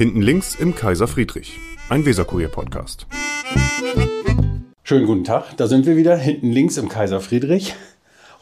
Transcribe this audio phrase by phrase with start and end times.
[0.00, 1.58] Hinten links im Kaiser Friedrich,
[1.90, 3.06] ein Weserkurier-Podcast.
[4.82, 7.74] Schönen guten Tag, da sind wir wieder, hinten links im Kaiser Friedrich.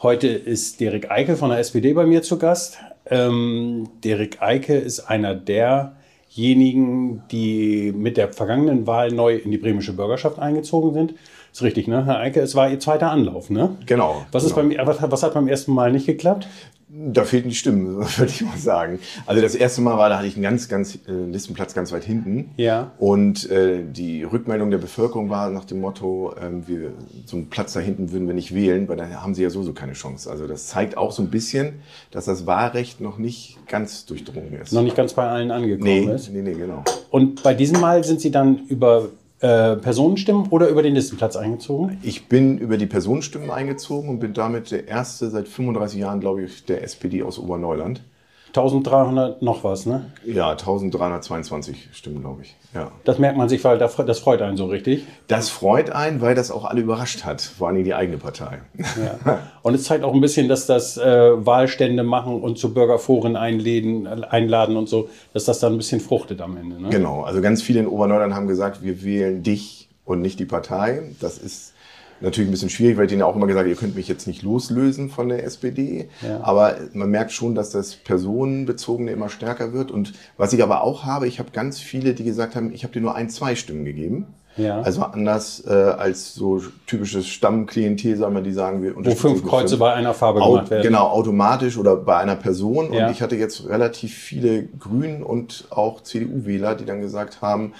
[0.01, 2.77] Heute ist Derek Eike von der SPD bei mir zu Gast.
[3.07, 9.91] Ähm, Derek Eike ist einer derjenigen, die mit der vergangenen Wahl neu in die bremische
[9.91, 11.15] Bürgerschaft eingezogen sind.
[11.51, 12.05] Ist richtig, ne?
[12.05, 13.75] Herr Eike, es war Ihr zweiter Anlauf, ne?
[13.85, 14.25] Genau.
[14.31, 14.77] Was, ist genau.
[14.77, 16.47] beim, was, was hat beim ersten Mal nicht geklappt?
[16.91, 18.99] Da fehlten die Stimmen, würde ich mal sagen.
[19.27, 22.03] Also das erste Mal war, da hatte ich einen ganz, ganz äh, Listenplatz ganz weit
[22.03, 22.49] hinten.
[22.57, 22.91] Ja.
[22.97, 26.93] Und äh, die Rückmeldung der Bevölkerung war nach dem Motto, ähm, wir,
[27.25, 29.73] so einen Platz da hinten würden wir nicht wählen, weil dann haben sie ja sowieso
[29.73, 30.29] keine Chance.
[30.31, 34.73] Also das zeigt auch so ein bisschen, dass das Wahlrecht noch nicht ganz durchdrungen ist.
[34.73, 36.31] Noch nicht ganz bei allen angekommen nee, ist.
[36.33, 36.83] nee, nee, genau.
[37.11, 39.09] Und bei diesem Mal sind Sie dann über
[39.41, 41.97] äh, Personenstimmen oder über den Listenplatz eingezogen?
[42.03, 46.43] Ich bin über die Personenstimmen eingezogen und bin damit der erste seit 35 Jahren, glaube
[46.43, 48.01] ich, der SPD aus Oberneuland.
[48.49, 50.11] 1300 noch was, ne?
[50.25, 52.55] Ja, 1322 Stimmen, glaube ich.
[52.73, 52.91] Ja.
[53.03, 55.05] Das merkt man sich, weil das freut einen so richtig.
[55.27, 58.61] Das freut einen, weil das auch alle überrascht hat, vor allem die eigene Partei.
[58.77, 59.39] Ja.
[59.61, 64.07] Und es zeigt auch ein bisschen, dass das äh, Wahlstände machen und zu Bürgerforen einladen,
[64.23, 66.81] einladen und so, dass das dann ein bisschen fruchtet am Ende.
[66.81, 66.89] Ne?
[66.89, 71.03] Genau, also ganz viele in Oberneuland haben gesagt, wir wählen dich und nicht die Partei.
[71.19, 71.73] Das ist
[72.21, 74.27] natürlich ein bisschen schwierig, weil ich denen auch immer gesagt habe, ihr könnt mich jetzt
[74.27, 76.09] nicht loslösen von der SPD.
[76.21, 76.41] Ja.
[76.43, 79.91] Aber man merkt schon, dass das Personenbezogene immer stärker wird.
[79.91, 82.93] Und was ich aber auch habe, ich habe ganz viele, die gesagt haben, ich habe
[82.93, 84.27] dir nur ein, zwei Stimmen gegeben.
[84.57, 84.81] Ja.
[84.81, 89.77] Also anders äh, als so typisches Stammklientel, sagen wir, die sagen, wir Wo fünf Kreuze
[89.77, 90.83] bei einer Farbe Au gemacht werden.
[90.83, 92.91] Genau, automatisch oder bei einer Person.
[92.91, 93.05] Ja.
[93.05, 97.73] Und ich hatte jetzt relativ viele Grünen und auch CDU-Wähler, die dann gesagt haben,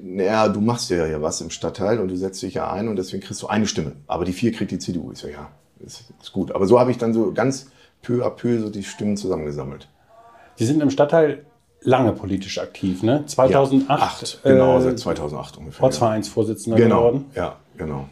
[0.00, 2.96] naja, du machst ja ja was im Stadtteil und du setzt dich ja ein und
[2.96, 3.92] deswegen kriegst du eine Stimme.
[4.06, 5.10] Aber die vier kriegt die CDU.
[5.12, 5.48] Ich so, ja,
[5.84, 6.52] ist, ist gut.
[6.52, 7.70] Aber so habe ich dann so ganz
[8.02, 9.88] peu à peu so die Stimmen zusammengesammelt.
[10.56, 11.44] Sie sind im Stadtteil
[11.82, 13.24] lange politisch aktiv, ne?
[13.26, 15.84] 2008 Acht, genau, äh, seit 2008 ungefähr.
[15.84, 17.24] Ortsvereinsvorsitzender Genau, geworden.
[17.34, 18.08] ja, genau.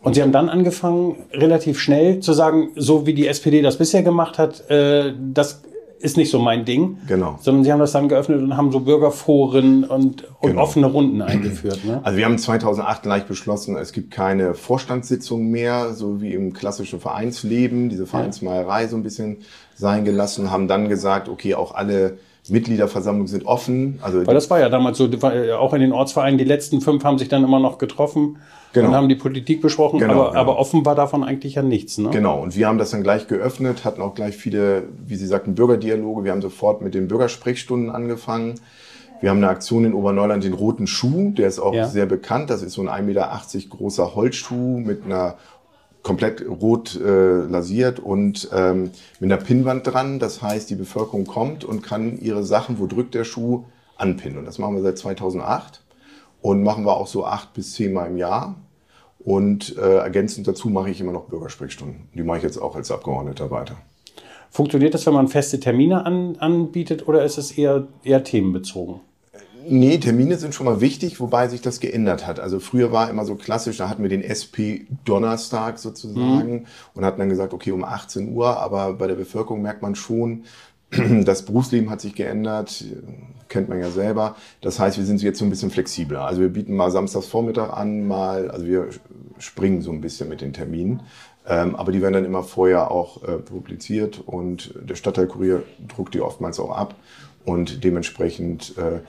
[0.00, 4.02] Und Sie haben dann angefangen, relativ schnell zu sagen, so wie die SPD das bisher
[4.02, 5.62] gemacht hat, äh, das
[6.04, 6.98] ist nicht so mein Ding.
[7.08, 7.38] Genau.
[7.40, 10.62] Sondern Sie haben das dann geöffnet und haben so Bürgerforen und, und Genau.
[10.62, 11.82] offene Runden eingeführt.
[11.84, 12.00] Ne?
[12.02, 17.00] Also wir haben 2008 gleich beschlossen, es gibt keine Vorstandssitzung mehr, so wie im klassischen
[17.00, 19.38] Vereinsleben, diese Vereinsmeierei so ein bisschen
[19.74, 22.18] sein gelassen, haben dann gesagt, okay, auch alle
[22.50, 23.98] Mitgliederversammlungen sind offen.
[24.02, 27.02] Also Weil das war ja damals so, ja auch in den Ortsvereinen, die letzten fünf
[27.02, 28.36] haben sich dann immer noch getroffen
[28.74, 28.88] Genau.
[28.88, 30.40] und haben die Politik besprochen, Genau, aber, genau.
[30.40, 31.96] aber offen war davon eigentlich ja nichts.
[31.98, 32.10] Ne?
[32.10, 35.54] Genau, und wir haben das dann gleich geöffnet, hatten auch gleich viele, wie Sie sagten,
[35.54, 36.24] Bürgerdialoge.
[36.24, 38.54] Wir haben sofort mit den Bürgersprechstunden angefangen.
[39.20, 41.86] Wir haben eine Aktion in Oberneuland, den roten Schuh, der ist auch Ja.
[41.88, 42.50] sehr bekannt.
[42.50, 43.30] Das ist so ein 1,80 Meter
[43.70, 45.36] großer Holzschuh mit einer
[46.02, 50.18] komplett rot äh, lasiert und ähm, mit einer Pinnwand dran.
[50.18, 53.64] Das heißt, die Bevölkerung kommt und kann ihre Sachen, wo drückt der Schuh,
[53.96, 54.38] anpinnen.
[54.38, 55.80] Und das machen wir seit 2008
[56.42, 58.56] und machen wir auch so acht bis zehnmal im Jahr.
[59.24, 62.08] Und äh, ergänzend dazu mache ich immer noch Bürgersprechstunden.
[62.14, 63.76] Die mache ich jetzt auch als Abgeordneter weiter.
[64.50, 69.00] Funktioniert das, wenn man feste Termine an, anbietet oder ist es eher, eher themenbezogen?
[69.66, 72.38] Nee, Termine sind schon mal wichtig, wobei sich das geändert hat.
[72.38, 77.18] Also früher war immer so klassisch, da hatten wir den SP Donnerstag sozusagen und hatten
[77.18, 80.44] dann gesagt, okay, um 18 Uhr, aber bei der Bevölkerung merkt man schon,
[81.24, 82.84] das Berufsleben hat sich geändert,
[83.48, 84.36] kennt man ja selber.
[84.60, 86.22] Das heißt, wir sind jetzt so ein bisschen flexibler.
[86.24, 88.88] Also wir bieten mal Samstagsvormittag an, mal, also wir
[89.38, 91.02] springen so ein bisschen mit den Terminen.
[91.46, 96.22] Ähm, aber die werden dann immer vorher auch äh, publiziert und der Stadtteilkurier druckt die
[96.22, 96.94] oftmals auch ab.
[97.44, 99.00] Und dementsprechend äh,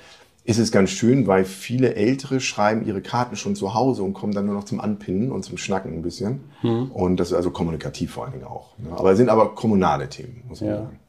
[0.43, 4.33] ist es ganz schön, weil viele Ältere schreiben ihre Karten schon zu Hause und kommen
[4.33, 6.41] dann nur noch zum Anpinnen und zum Schnacken ein bisschen.
[6.93, 8.77] Und das ist also kommunikativ vor allen Dingen auch.
[8.77, 8.89] Ne?
[8.91, 10.75] Aber es sind aber kommunale Themen, muss man Ja.
[10.77, 10.99] sagen.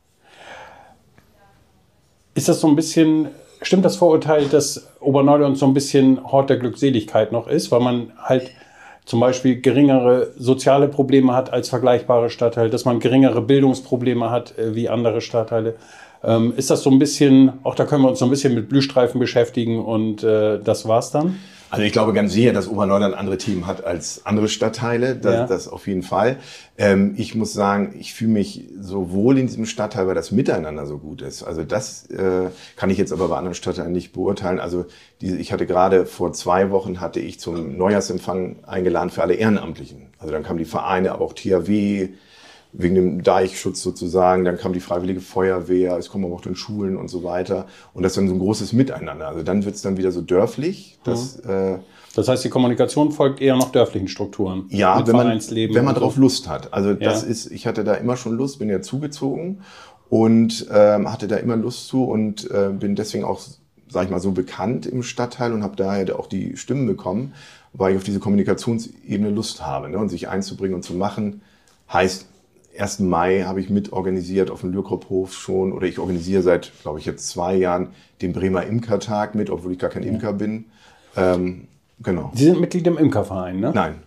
[2.37, 3.29] Ist das so ein bisschen,
[3.63, 8.13] stimmt das Vorurteil, dass Oberneuland so ein bisschen Hort der Glückseligkeit noch ist, weil man
[8.23, 8.51] halt
[9.07, 14.75] zum Beispiel geringere soziale Probleme hat als vergleichbare Stadtteile, dass man geringere Bildungsprobleme hat äh,
[14.75, 15.77] wie andere Stadtteile.
[16.23, 18.69] Ähm, ist das so ein bisschen, auch da können wir uns so ein bisschen mit
[18.69, 21.39] Blühstreifen beschäftigen und äh, das war's dann?
[21.71, 25.17] Also ich glaube ganz sicher, dass Oberneuland andere Themen hat als andere Stadtteile.
[25.17, 25.47] Das, Ja.
[25.47, 26.37] das auf jeden Fall.
[26.79, 30.87] Ähm, ich muss sagen, ich fühle mich so wohl in diesem Stadtteil, weil das Miteinander
[30.87, 31.43] so gut ist.
[31.43, 34.61] Also das äh, kann ich jetzt aber bei anderen Stadtteilen nicht beurteilen.
[34.61, 34.87] Also
[35.21, 40.09] diese, ich hatte gerade vor zwei Wochen hatte ich zum Neujahrsempfang eingeladen für alle Ehrenamtlichen.
[40.19, 42.11] Also dann kamen die Vereine, aber auch THW,
[42.78, 46.96] wegen dem Deichschutz sozusagen, dann kam die Freiwillige Feuerwehr, es kommen aber auch dann Schulen
[46.96, 47.67] und so weiter.
[47.94, 49.28] Und das ist dann so ein großes Miteinander.
[49.28, 50.99] Also dann wird es dann wieder so dörflich.
[51.05, 51.78] Das, äh,
[52.14, 54.67] Das heißt, die Kommunikation folgt eher noch dörflichen Strukturen.
[54.69, 56.00] ja, wenn man, wenn man und so.
[56.00, 56.73] drauf Lust hat.
[56.75, 57.28] Also das Ja.
[57.28, 59.61] ist, ich hatte da immer schon Lust, bin ja zugezogen
[60.11, 63.40] und ähm, hatte da immer Lust zu und äh, bin deswegen auch
[63.88, 67.34] sag ich mal, so bekannt im Stadtteil und habe daher auch die Stimmen bekommen,
[67.72, 69.88] weil ich auf diese Kommunikationsebene Lust habe.
[69.88, 69.96] Ne?
[69.99, 71.40] Und sich einzubringen und zu machen,
[71.93, 72.26] heißt,
[72.78, 73.00] 1.
[73.00, 77.06] Mai habe ich mit organisiert auf dem Lürkrophof schon, oder ich organisiere seit, glaube ich,
[77.06, 77.88] jetzt zwei Jahren
[78.23, 80.67] den Bremer Imkertag mit, obwohl ich gar kein Imker bin.
[81.17, 81.69] Ähm,
[82.02, 82.31] genau.
[82.34, 83.73] Sie sind Mitglied im Imkerverein, ne?
[83.75, 84.06] Nein.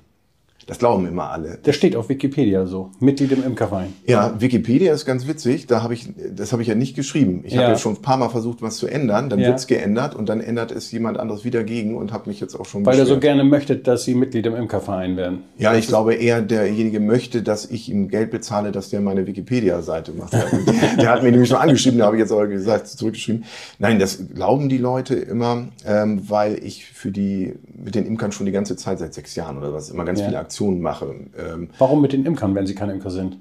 [0.69, 1.57] Das glauben immer alle.
[1.63, 2.91] Das steht auf Wikipedia so.
[2.99, 3.91] Mitglied im Imkerverein.
[4.05, 5.65] Ja, Wikipedia ist ganz witzig.
[5.65, 7.41] Da habe ich, das habe ich ja nicht geschrieben.
[7.43, 7.61] Ich Ja.
[7.63, 9.31] habe jetzt schon ein paar Mal versucht, was zu ändern.
[9.31, 9.47] Dann Ja.
[9.47, 12.67] wird's geändert und dann ändert es jemand anderes wieder gegen und habe mich jetzt auch
[12.67, 13.21] schon Weil er so beschwert.
[13.37, 15.39] gerne möchte, dass Sie Mitglied im Imkerverein werden.
[15.57, 20.11] Ja, ich glaube eher, derjenige möchte, dass ich ihm Geld bezahle, dass der meine Wikipedia-Seite
[20.11, 20.33] macht.
[20.33, 20.45] der,
[20.99, 23.43] der hat mir nämlich schon angeschrieben, da habe ich jetzt aber gesagt, zurückgeschrieben.
[23.79, 28.45] Nein, das glauben die Leute immer, ähm, weil ich für die, mit den Imkern schon
[28.45, 30.27] die ganze Zeit, seit sechs Jahren oder was, immer ganz Ja.
[30.27, 31.07] viele Aktionen mache.
[31.37, 33.37] Ähm, Warum mit den Imkern, wenn Sie keine Imker sind?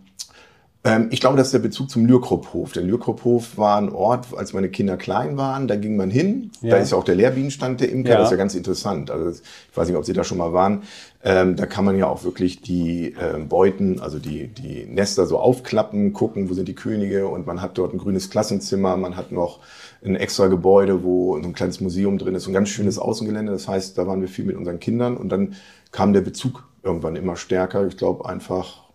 [0.84, 2.72] ähm, ich glaube, das ist der Bezug zum Lürkrophof.
[2.72, 6.52] Der Lürkrophof war ein Ort, als meine Kinder klein waren, da ging man hin.
[6.62, 6.70] Ja.
[6.70, 8.18] Da ist ja auch der Lehrbienenstand der Imker, Ja.
[8.18, 9.10] das ist ja ganz interessant.
[9.10, 10.82] Also ich weiß nicht, ob Sie da schon mal waren.
[11.24, 15.38] Ähm, da kann man ja auch wirklich die ähm, Beuten, also die, die Nester so
[15.38, 19.32] aufklappen, gucken, wo sind die Könige und man hat dort ein grünes Klassenzimmer, man hat
[19.32, 19.58] noch
[20.04, 23.50] ein extra Gebäude, wo so ein kleines Museum drin ist, so ein ganz schönes Außengelände.
[23.50, 25.54] Das heißt, da waren wir viel mit unseren Kindern und dann
[25.90, 27.86] kam der Bezug irgendwann immer stärker.
[27.86, 28.88] Ich glaube einfach,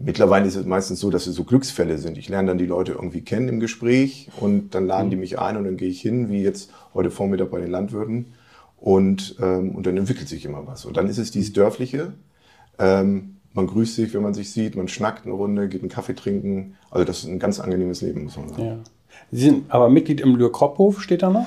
[0.00, 2.18] Mittlerweile ist es meistens so, dass es so Glücksfälle sind.
[2.18, 5.56] Ich lerne dann die Leute irgendwie kennen im Gespräch und dann laden die mich ein
[5.56, 8.26] und dann gehe ich hin, wie jetzt heute Vormittag bei den Landwirten.
[8.76, 10.84] Und, ähm, und dann entwickelt sich immer was.
[10.84, 12.12] Und dann ist es dieses Dörfliche.
[12.78, 16.14] Ähm, man grüßt sich, wenn man sich sieht, man schnackt eine Runde, geht einen Kaffee
[16.14, 16.76] trinken.
[16.92, 18.64] Also das ist ein ganz angenehmes Leben, muss man sagen.
[18.64, 18.78] Ja.
[19.32, 21.46] Sie sind aber Mitglied im Lürkrophof, steht da noch?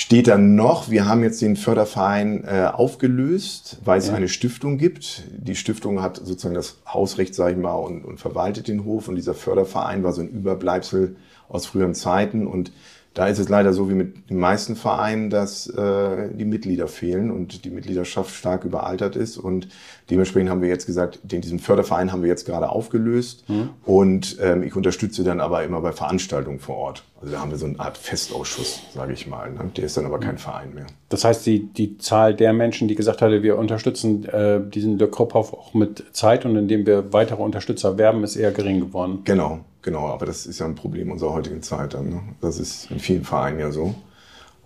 [0.00, 4.14] Steht dann noch, wir haben jetzt den Förderverein äh, aufgelöst, weil es Ja.
[4.14, 5.24] eine Stiftung gibt.
[5.36, 9.08] Die Stiftung hat sozusagen das Hausrecht, sage ich mal, und, und verwaltet den Hof.
[9.08, 11.16] Und dieser Förderverein war so ein Überbleibsel
[11.48, 12.46] aus früheren Zeiten.
[12.46, 12.70] Und
[13.18, 17.32] da ist es leider so wie mit den meisten Vereinen, dass äh, die Mitglieder fehlen
[17.32, 19.38] und die Mitgliedschaft stark überaltert ist.
[19.38, 19.66] Und
[20.08, 23.44] dementsprechend haben wir jetzt gesagt, den, diesen Förderverein haben wir jetzt gerade aufgelöst.
[23.84, 27.02] Und ähm, ich unterstütze dann aber immer bei Veranstaltungen vor Ort.
[27.20, 29.50] Also da haben wir so eine Art Festausschuss, sage ich mal.
[29.50, 29.72] Ne?
[29.76, 30.86] Der ist dann aber kein Verein mehr.
[31.08, 35.52] Das heißt, die, die Zahl der Menschen, die gesagt hatte, wir unterstützen äh, diesen Lürkrophof
[35.52, 39.22] auch mit Zeit und indem wir weitere Unterstützer werben, ist eher gering geworden.
[39.24, 40.08] Genau, genau.
[40.08, 41.94] Aber das ist ja ein Problem unserer heutigen Zeit.
[41.94, 42.20] Dann, ne?
[42.40, 43.94] Das ist in vielen Vereinen ja so.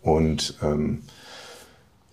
[0.03, 1.03] Und ähm,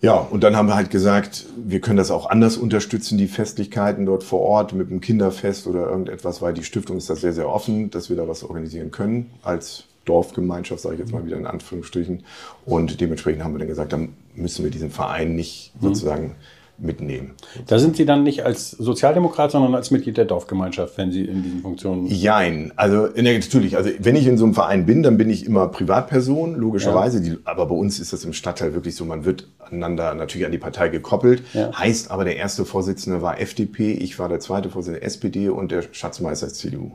[0.02, 4.06] ja, und dann haben wir halt gesagt, wir können das auch anders unterstützen, die Festlichkeiten
[4.06, 7.48] dort vor Ort mit einem Kinderfest oder irgendetwas, weil die Stiftung ist da sehr, sehr
[7.48, 11.46] offen, dass wir da was organisieren können als Dorfgemeinschaft, sage ich jetzt mal wieder in
[11.46, 12.24] Anführungsstrichen.
[12.64, 16.34] Und dementsprechend haben wir dann gesagt, dann müssen wir diesen Verein nicht sozusagen
[16.80, 17.32] mitnehmen.
[17.66, 21.42] Da sind Sie dann nicht als Sozialdemokrat, sondern als Mitglied der Dorfgemeinschaft, wenn Sie in
[21.42, 22.06] diesen Funktionen.
[22.06, 25.46] Jein, also ne, natürlich, also wenn ich in so einem Verein bin, dann bin ich
[25.46, 27.20] immer Privatperson, logischerweise.
[27.20, 30.52] Die, aber bei uns ist das im Stadtteil wirklich so, man wird aneinander natürlich an
[30.52, 31.42] die Partei gekoppelt.
[31.52, 31.70] Ja.
[31.78, 35.84] Heißt aber, der erste Vorsitzende war FDP, ich war der zweite Vorsitzende SPD und der
[35.92, 36.92] Schatzmeister ist CDU.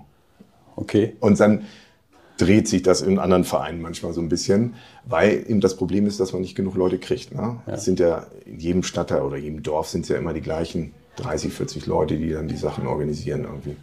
[0.75, 1.15] Okay.
[1.19, 1.61] Und dann
[2.37, 6.19] dreht sich das in anderen Vereinen manchmal so ein bisschen, weil eben das Problem ist,
[6.19, 7.33] dass man nicht genug Leute kriegt.
[7.33, 7.57] Ne?
[7.65, 10.93] Es sind ja in jedem Stadtteil oder jedem Dorf sind es ja immer die gleichen
[11.17, 13.77] 30, 40 Leute, die dann die Sachen organisieren irgendwie.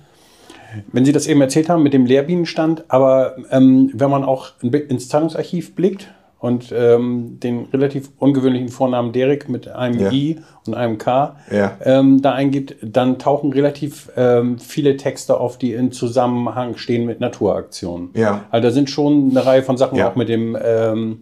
[0.90, 5.08] Wenn Sie das eben erzählt haben mit dem Lehrbienenstand, aber ähm, wenn man auch ins
[5.08, 6.12] Zahlungsarchiv blickt
[6.43, 10.11] und ähm, den relativ ungewöhnlichen Vornamen Derek mit einem Ja.
[10.13, 11.77] I und einem K Ja.
[11.84, 17.20] ähm, da eingibt, dann tauchen relativ ähm, viele Texte auf, die in Zusammenhang stehen mit
[17.20, 18.11] Naturaktionen.
[18.15, 18.44] Ja.
[18.51, 20.11] Also da sind schon eine Reihe von Sachen Ja.
[20.11, 21.20] auch mit dem ähm,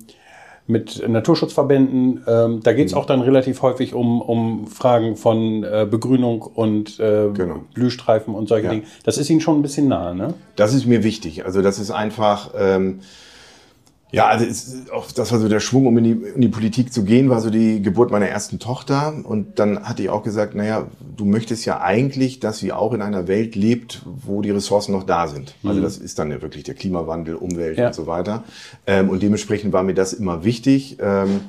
[0.66, 2.22] mit Naturschutzverbänden.
[2.26, 2.86] Ähm, da geht Mhm.
[2.86, 7.56] es auch dann relativ häufig um, um Fragen von äh, Begrünung und äh, Genau.
[7.74, 8.68] Blühstreifen und solche.
[8.68, 8.82] Dinge.
[9.04, 10.34] Das ist Ihnen schon ein bisschen nahe, ne?
[10.56, 11.44] Das ist mir wichtig.
[11.44, 13.00] Also das ist einfach, ähm,
[14.12, 16.92] ja, also ist auch das war so der Schwung, um in die, in die Politik
[16.92, 19.14] zu gehen, war so die Geburt meiner ersten Tochter.
[19.22, 20.86] Und dann hatte ich auch gesagt, naja,
[21.16, 25.04] du möchtest ja eigentlich, dass sie auch in einer Welt lebt, wo die Ressourcen noch
[25.04, 25.54] da sind.
[25.64, 27.88] Also das ist dann ja wirklich der Klimawandel, Umwelt Ja.
[27.88, 28.44] und so weiter.
[28.86, 30.98] Ähm, und dementsprechend war mir das immer wichtig.
[31.00, 31.40] Ähm,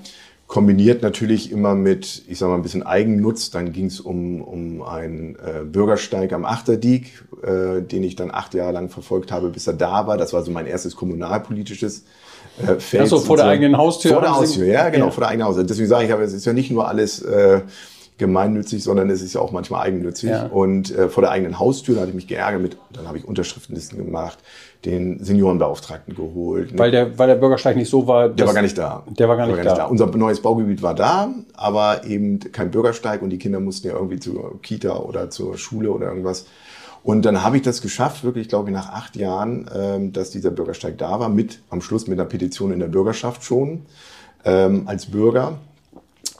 [0.52, 3.52] kombiniert natürlich immer mit, ich sag mal, ein bisschen Eigennutz.
[3.52, 8.54] Dann ging es um, um einen äh, Bürgersteig am Achterdiek, äh, den ich dann acht
[8.54, 10.18] Jahre lang verfolgt habe, bis er da war.
[10.18, 12.04] Das war so mein erstes kommunalpolitisches
[12.68, 13.04] äh, Feld.
[13.04, 15.12] Ach so, vor der eigenen Haustür Vor der Haustür, ja, genau, Ja.
[15.12, 15.64] vor der eigenen Haustür.
[15.64, 17.62] Deswegen sage ich aber, es ist ja nicht nur alles äh,
[18.18, 20.30] gemeinnützig, sondern es ist ja auch manchmal eigennützig.
[20.30, 20.46] Ja.
[20.46, 23.26] Und äh, vor der eigenen Haustür, da hatte ich mich geärgert mit, dann habe ich
[23.26, 24.38] Unterschriftenlisten gemacht,
[24.86, 26.78] den Seniorenbeauftragten geholt.
[26.78, 28.30] Weil der, weil der Bürgersteig nicht so war.
[28.30, 29.04] Der war gar nicht da.
[29.08, 29.86] Der war gar nicht da.
[29.86, 34.20] Unser neues Baugebiet war da, aber eben kein Bürgersteig und die Kinder mussten ja irgendwie
[34.20, 36.46] zur Kita oder zur Schule oder irgendwas.
[37.04, 40.52] Und dann habe ich das geschafft, wirklich, glaube ich, nach acht Jahren, ähm, dass dieser
[40.52, 43.86] Bürgersteig da war, mit am Schluss mit einer Petition in der Bürgerschaft schon.
[44.46, 45.58] ähm, als Bürger.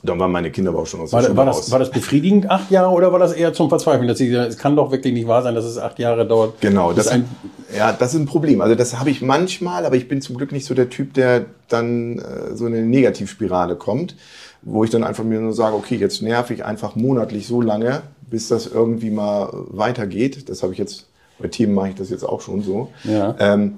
[0.04, 1.90] Dann waren meine Kinder aber auch schon aus der War, Schule war, das, war das
[1.90, 4.08] befriedigend, acht Jahre, oder war das eher zum Verzweifeln?
[4.08, 6.60] Dass sie, es kann doch wirklich nicht wahr sein, dass es acht Jahre dauert.
[6.60, 7.28] Genau, das ein,
[7.76, 8.60] ja, das ist ein Problem.
[8.60, 11.44] Also das habe ich manchmal, aber ich bin zum Glück nicht so der Typ, der
[11.68, 14.16] dann äh, so in eine Negativspirale kommt,
[14.62, 18.02] wo ich dann einfach mir nur sage, okay, jetzt nerv ich einfach monatlich so lange,
[18.32, 20.48] bis das irgendwie mal weitergeht.
[20.48, 21.06] Das habe ich jetzt,
[21.38, 22.88] bei Themen mache ich das jetzt auch schon so.
[23.04, 23.36] Ja.
[23.38, 23.74] Ähm,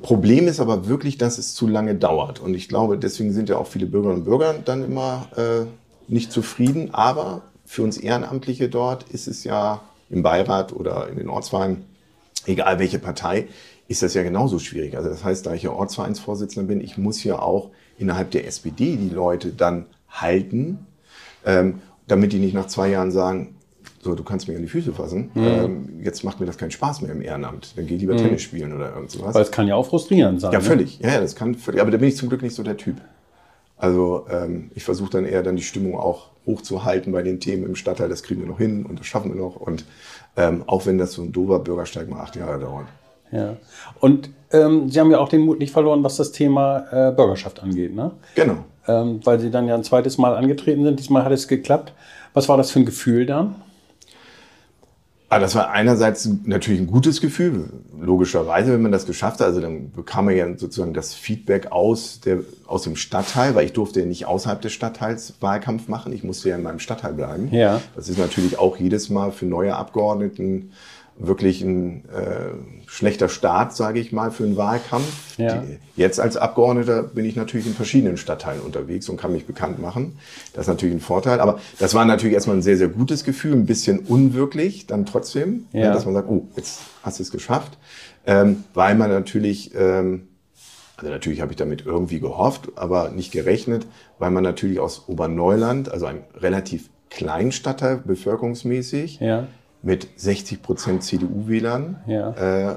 [0.00, 2.40] Problem ist aber wirklich, dass es zu lange dauert.
[2.40, 5.66] Und ich glaube, deswegen sind ja auch viele Bürgerinnen und Bürger dann immer äh,
[6.10, 6.94] nicht zufrieden.
[6.94, 11.84] Aber für uns Ehrenamtliche dort ist es ja im Beirat oder in den Ortsvereinen,
[12.46, 13.48] egal welche Partei,
[13.86, 14.96] ist das ja genauso schwierig.
[14.96, 18.96] Also das heißt, da ich ja Ortsvereinsvorsitzender bin, ich muss ja auch innerhalb der SPD
[18.96, 20.86] die Leute dann halten,
[21.44, 23.57] ähm, damit die nicht nach zwei Jahren sagen,
[24.08, 27.02] so, du kannst mir an die Füße fassen, ähm, jetzt macht mir das keinen Spaß
[27.02, 27.76] mehr im Ehrenamt.
[27.76, 29.34] Dann geh lieber Tennis spielen oder irgend sowas.
[29.34, 30.52] weil es kann ja auch frustrierend sein.
[30.52, 30.64] Ja, ne?
[30.64, 30.98] völlig.
[31.00, 31.80] Ja, ja, das kann völlig.
[31.80, 32.96] Aber da bin ich zum Glück nicht so der Typ.
[33.76, 37.76] Also ähm, ich versuche dann eher dann die Stimmung auch hochzuhalten bei den Themen im
[37.76, 38.08] Stadtteil.
[38.08, 39.56] Das kriegen wir noch hin und das schaffen wir noch.
[39.56, 39.84] Und
[40.36, 42.86] ähm, auch wenn das so ein dober Bürgersteig mal acht Jahre dauert.
[43.30, 43.56] Ja.
[44.00, 47.62] Und ähm, Sie haben ja auch den Mut nicht verloren, was das Thema äh, Bürgerschaft
[47.62, 48.12] angeht, ne?
[48.34, 48.64] Genau.
[48.86, 50.98] Ähm, weil Sie dann ja ein zweites Mal angetreten sind.
[50.98, 51.92] Diesmal hat es geklappt.
[52.32, 53.56] Was war das für ein Gefühl dann?
[55.30, 57.68] Aber das war einerseits natürlich ein gutes Gefühl,
[58.00, 59.48] logischerweise, wenn man das geschafft hat.
[59.48, 63.74] Also dann bekam man ja sozusagen das Feedback aus, der, aus dem Stadtteil, weil ich
[63.74, 66.14] durfte ja nicht außerhalb des Stadtteils Wahlkampf machen.
[66.14, 67.48] Ich musste ja in meinem Stadtteil bleiben.
[67.52, 67.82] Ja.
[67.94, 70.70] Das ist natürlich auch jedes Mal für neue Abgeordneten
[71.20, 72.52] wirklich ein äh,
[72.86, 75.36] schlechter Start, sage ich mal, für einen Wahlkampf.
[75.36, 75.58] Ja.
[75.62, 79.80] Die, jetzt als Abgeordneter bin ich natürlich in verschiedenen Stadtteilen unterwegs und kann mich bekannt
[79.80, 80.16] machen.
[80.54, 81.40] Das ist natürlich ein Vorteil.
[81.40, 85.66] Aber das war natürlich erstmal ein sehr, sehr gutes Gefühl, ein bisschen unwirklich dann trotzdem,
[85.72, 85.88] Ja.
[85.88, 87.78] ne, dass man sagt, oh, jetzt hast du es geschafft.
[88.26, 90.28] Ähm, weil man natürlich, ähm,
[90.96, 93.86] also natürlich habe ich damit irgendwie gehofft, aber nicht gerechnet,
[94.18, 99.46] weil man natürlich aus Oberneuland, also einem relativ kleinen Stadtteil bevölkerungsmäßig, Ja.
[99.82, 102.70] Mit 60 Prozent CDU-Wählern Ja.
[102.72, 102.76] äh,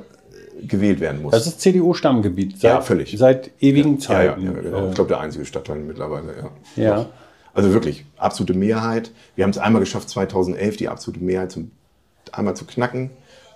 [0.68, 1.32] gewählt werden muss.
[1.32, 2.60] Das ist CDU-Stammgebiet.
[2.60, 3.16] Seit, Ja, völlig.
[3.18, 4.44] Seit ewigen ja, ja, Zeiten.
[4.46, 4.86] ja, genau.
[4.86, 6.84] Äh, Ich glaube, der einzige Stadtteil mittlerweile, ja.
[6.84, 7.06] Ja.
[7.54, 9.12] Also wirklich, absolute Mehrheit.
[9.36, 11.72] Wir haben es einmal geschafft, 2011 die absolute Mehrheit zum,
[12.32, 13.10] einmal zu knacken,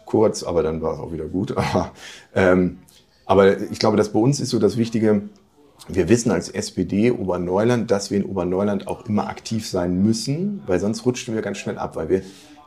[0.06, 1.52] kurz, aber dann war es auch wieder gut.
[1.58, 1.92] Aber,
[2.34, 2.80] ähm,
[3.28, 5.24] aber ich glaube, dass bei uns ist so das Wichtige,
[5.88, 10.80] wir wissen als SPD Oberneuland, dass wir in Oberneuland auch immer aktiv sein müssen, weil
[10.80, 12.22] sonst rutschen wir ganz schnell ab, weil wir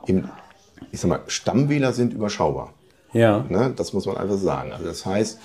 [0.06, 0.28] eben,
[0.92, 2.72] ich sag mal, Stammwähler sind überschaubar.
[3.12, 3.44] ja.
[3.48, 3.72] Ne?
[3.76, 4.72] Das muss man einfach sagen.
[4.72, 5.38] Also das heißt,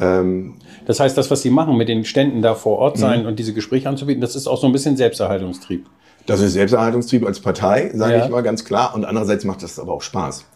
[0.00, 0.54] ähm,
[0.86, 3.26] Das heißt, das, was Sie machen, mit den Ständen da vor Ort sein Mhm.
[3.28, 5.86] und diese Gespräche anzubieten, das ist auch so ein bisschen Selbsterhaltungstrieb.
[6.26, 8.24] Das ist Selbsterhaltungstrieb als Partei, sage Ja.
[8.24, 8.94] ich mal ganz klar.
[8.94, 10.46] Und andererseits macht das aber auch Spaß.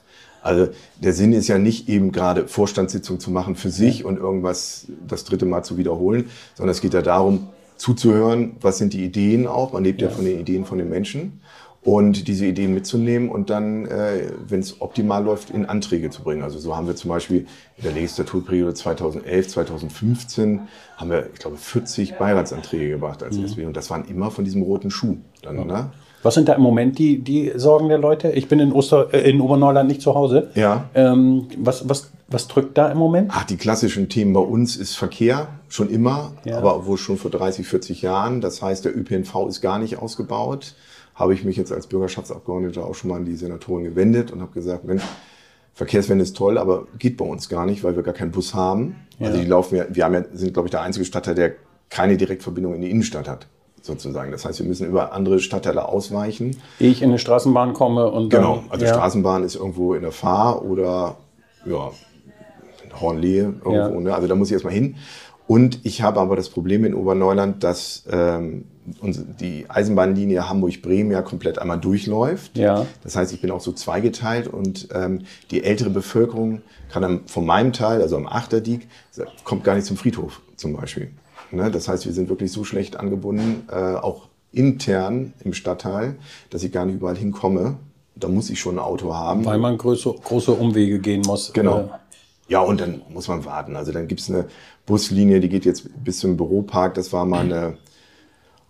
[0.42, 0.68] Also
[1.02, 5.24] der Sinn ist ja nicht eben gerade Vorstandssitzung zu machen für sich und irgendwas das
[5.24, 9.72] dritte Mal zu wiederholen, sondern es geht ja darum, zuzuhören, was sind die Ideen auch.
[9.72, 11.40] Man lebt ja, von den Ideen von den Menschen.
[11.88, 16.42] Und diese Ideen mitzunehmen und dann, äh, wenn es optimal läuft, in Anträge zu bringen.
[16.42, 20.60] Also so haben wir zum Beispiel in der Legislaturperiode 2011, 2015
[20.96, 23.64] haben wir, ich glaube, 40 Beiratsanträge gebracht als SW.
[23.64, 25.16] Und das waren immer von diesem roten Schuh.
[25.42, 25.90] Dann, ne?
[26.22, 28.32] Was sind da im Moment die, die Sorgen der Leute?
[28.32, 30.50] Ich bin in, Oster, äh, in Oberneuland nicht zu Hause.
[30.54, 30.90] Ja.
[30.94, 33.30] Ähm, was, was, was drückt da im Moment?
[33.32, 36.58] Ach, die klassischen Themen bei uns ist Verkehr, schon immer, Ja.
[36.58, 38.40] aber wohl schon vor 30, 40 Jahren.
[38.40, 40.74] Das heißt, der ÖPNV ist gar nicht ausgebaut.
[41.18, 44.52] Habe ich mich jetzt als Bürgerschaftsabgeordneter auch schon mal an die Senatoren gewendet und habe
[44.52, 45.02] gesagt, Mensch,
[45.74, 48.94] Verkehrswende ist toll, aber geht bei uns gar nicht, weil wir gar keinen Bus haben.
[49.20, 49.42] Also Ja.
[49.42, 51.52] die laufen ja, wir haben ja, sind, glaube ich, der einzige Stadtteil, der
[51.90, 53.46] keine Direktverbindung in die Innenstadt hat,
[53.82, 54.30] sozusagen.
[54.30, 56.56] Das heißt, wir müssen über andere Stadtteile ausweichen.
[56.78, 58.92] Ehe ich in eine Straßenbahn komme und dann, Genau, also ja.
[58.94, 61.16] Straßenbahn ist irgendwo in der Fahr oder
[61.64, 61.90] ja,
[62.84, 63.72] in Hornlehe irgendwo.
[63.72, 64.00] Ja.
[64.00, 64.14] Ne?
[64.14, 64.96] Also da muss ich erstmal hin.
[65.48, 68.66] Und ich habe aber das Problem in Oberneuland, dass ähm,
[69.40, 72.56] die Eisenbahnlinie Hamburg-Bremen ja komplett einmal durchläuft.
[72.58, 72.84] Ja.
[73.02, 77.46] Das heißt, ich bin auch so zweigeteilt und ähm, die ältere Bevölkerung kann am, von
[77.46, 78.88] meinem Teil, also am Achterdiek,
[79.44, 81.12] kommt gar nicht zum Friedhof zum Beispiel.
[81.50, 81.70] Ne?
[81.70, 86.16] Das heißt, wir sind wirklich so schlecht angebunden, äh, auch intern im Stadtteil,
[86.50, 87.76] dass ich gar nicht überall hinkomme.
[88.16, 89.46] Da muss ich schon ein Auto haben.
[89.46, 91.54] Weil man große, große Umwege gehen muss.
[91.54, 91.80] Genau.
[91.80, 91.88] Äh,
[92.48, 93.76] Ja, und dann muss man warten.
[93.76, 94.46] Also dann gibt's eine
[94.86, 96.94] Buslinie, die geht jetzt bis zum Büropark.
[96.94, 97.76] Das war mal eine,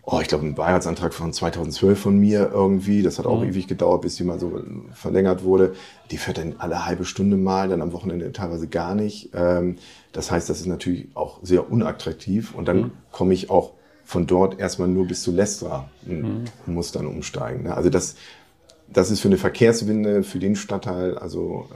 [0.02, 3.02] oh, ich glaube, ein Beiratsantrag von 2012 von mir irgendwie.
[3.02, 4.60] Das hat auch ewig gedauert, bis die mal so
[4.92, 5.74] verlängert wurde.
[6.10, 9.30] Die fährt dann alle halbe Stunde mal, dann am Wochenende teilweise gar nicht.
[9.32, 9.76] Ähm,
[10.12, 12.54] das heißt, das ist natürlich auch sehr unattraktiv.
[12.56, 17.06] Und dann komme ich auch von dort erstmal nur bis zu Lestra und muss dann
[17.06, 17.64] umsteigen.
[17.64, 17.76] ne?
[17.76, 18.16] Also das,
[18.90, 21.68] das ist für eine Verkehrswende, für den Stadtteil, also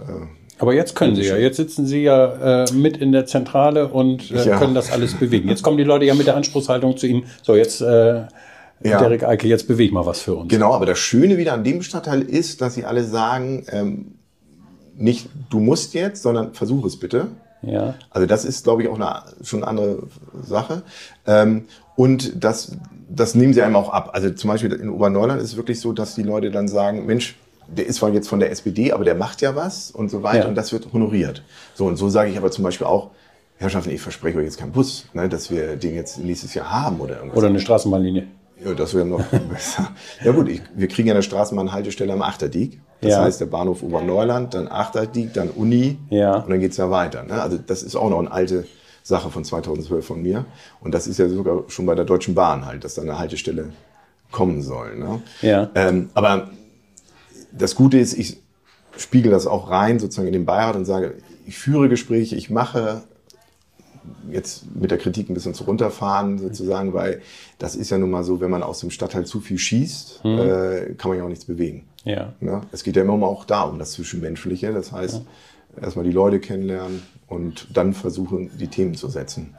[0.58, 1.36] Aber jetzt können Sie ja.
[1.36, 4.58] Jetzt sitzen Sie ja äh, mit in der Zentrale und äh, Ja.
[4.58, 5.48] können das alles bewegen.
[5.48, 7.24] Jetzt kommen die Leute ja mit der Anspruchshaltung zu Ihnen.
[7.42, 8.24] So, jetzt, äh,
[8.84, 8.98] Ja.
[9.00, 10.48] Derek Eickel, jetzt beweg mal was für uns.
[10.48, 14.14] Genau, aber das Schöne wieder an dem Stadtteil ist, dass sie alle sagen, ähm,
[14.96, 17.28] nicht du musst jetzt, sondern versuch es bitte.
[17.62, 17.94] Ja.
[18.10, 20.02] Also das ist, glaube ich, auch eine, schon eine andere
[20.42, 20.82] Sache.
[21.26, 22.76] Ähm, und das,
[23.08, 24.10] das nehmen sie einem auch ab.
[24.14, 27.36] Also zum Beispiel in Oberneuland ist es wirklich so, dass die Leute dann sagen, Mensch,
[27.68, 30.40] der ist zwar jetzt von der SPD, aber der macht ja was und so weiter
[30.44, 30.48] Ja.
[30.48, 31.42] und das wird honoriert.
[31.74, 33.10] So und so sage ich aber zum Beispiel auch,
[33.56, 37.00] Herrschaften, ich verspreche euch jetzt keinen Bus, ne, dass wir den jetzt nächstes Jahr haben
[37.00, 37.38] oder irgendwas.
[37.38, 38.26] Oder eine Straßenbahnlinie.
[38.64, 39.90] Ja, das wäre noch besser.
[40.24, 42.80] Ja gut, ich, wir kriegen ja eine Straßenbahnhaltestelle am Achterdiek.
[43.00, 43.22] Das Ja.
[43.22, 46.36] heißt, der Bahnhof Oberneuland, dann Achterdiek, dann Uni Ja.
[46.36, 47.22] und dann geht's ja weiter.
[47.24, 47.40] Ne?
[47.40, 48.64] Also das ist auch noch eine alte
[49.04, 50.44] Sache von 2012 von mir.
[50.80, 53.70] Und das ist ja sogar schon bei der Deutschen Bahn halt, dass da eine Haltestelle
[54.30, 54.96] kommen soll.
[54.96, 55.22] Ne?
[55.40, 55.68] Ja.
[55.74, 56.50] Ähm, aber
[57.56, 58.38] das Gute ist, ich
[58.96, 61.14] spiegel das auch rein sozusagen in den Beirat und sage,
[61.46, 63.02] ich führe Gespräche, ich mache
[64.30, 67.22] jetzt mit der Kritik ein bisschen zu runterfahren sozusagen, weil
[67.58, 70.94] das ist ja nun mal so, wenn man aus dem Stadtteil zu viel schießt, äh,
[70.96, 71.84] kann man ja auch nichts bewegen.
[72.04, 72.32] Ja.
[72.40, 72.62] Ne?
[72.72, 74.72] Es geht ja immer auch da um das Zwischenmenschliche.
[74.72, 75.22] Das heißt,
[75.80, 79.54] erstmal die Leute kennenlernen und dann versuchen, die Themen zu setzen.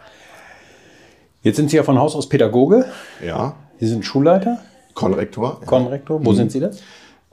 [1.41, 2.85] Jetzt sind Sie ja von Haus aus Pädagoge.
[3.25, 4.59] Ja, Sie sind Schulleiter,
[4.93, 5.57] Konrektor.
[5.62, 5.67] Ja.
[5.67, 6.23] Konrektor.
[6.23, 6.81] Wo sind Sie das?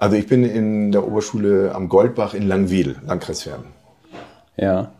[0.00, 3.66] Also ich bin in der Oberschule am Goldbach in Langwedel, Landkreis Verden.
[4.56, 4.90] Ja.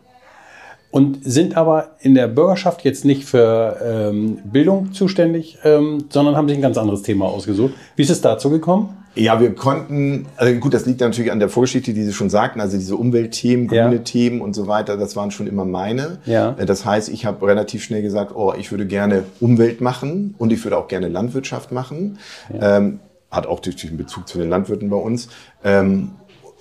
[0.91, 6.47] Und sind aber in der Bürgerschaft jetzt nicht für ähm, Bildung zuständig, ähm, sondern haben
[6.47, 7.73] sich ein ganz anderes Thema ausgesucht.
[7.95, 8.95] Wie ist es dazu gekommen?
[9.15, 12.61] Ja, wir konnten, also gut, das liegt natürlich an der Vorgeschichte, die Sie schon sagten,
[12.61, 13.87] also diese Umweltthemen, Ja.
[13.87, 16.19] grüne Themen und so weiter, das waren schon immer meine.
[16.25, 16.55] Ja.
[16.59, 20.53] Äh, Das heißt, ich habe relativ schnell gesagt, oh, ich würde gerne Umwelt machen und
[20.53, 22.19] ich würde auch gerne Landwirtschaft machen.
[22.53, 22.99] Ähm,
[23.31, 25.29] hat auch natürlich einen Bezug zu den Landwirten bei uns.
[25.63, 26.11] Ähm,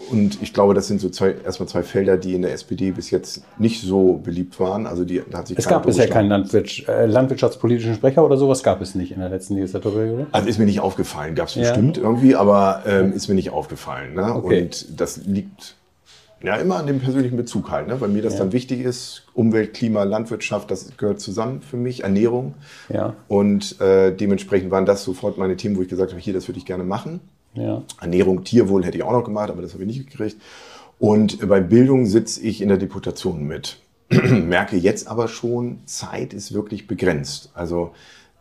[0.09, 3.11] und ich glaube, das sind so zwei, erstmal zwei Felder, die in der SPD bis
[3.11, 4.87] jetzt nicht so beliebt waren.
[4.87, 8.81] Also die, hat sich Es gab bisher keinen Landwirts äh, landwirtschaftspolitischen Sprecher oder sowas, gab
[8.81, 10.27] es nicht in der letzten Legislaturperiode.
[10.33, 11.63] Also ist mir nicht aufgefallen, gab es Ja.
[11.63, 14.15] bestimmt irgendwie, aber ähm, ist mir nicht aufgefallen.
[14.15, 14.35] Ne?
[14.35, 14.63] Okay.
[14.63, 15.77] Und das liegt
[16.43, 18.01] ja immer an dem persönlichen Bezug halt, ne?
[18.01, 19.27] weil mir das dann wichtig ist.
[19.35, 22.55] Umwelt, Klima, Landwirtschaft, das gehört zusammen für mich, Ernährung.
[22.89, 26.49] Ja, Und äh, dementsprechend waren das sofort meine Themen, wo ich gesagt habe, hier, das
[26.49, 27.21] würde ich gerne machen.
[27.55, 27.83] ja.
[28.01, 30.37] Ernährung, Tierwohl hätte ich auch noch gemacht, aber das habe ich nicht gekriegt.
[30.99, 33.79] Und bei Bildung sitze ich in der Deputation mit.
[34.11, 37.51] Merke jetzt aber schon, Zeit ist wirklich begrenzt.
[37.55, 37.93] Also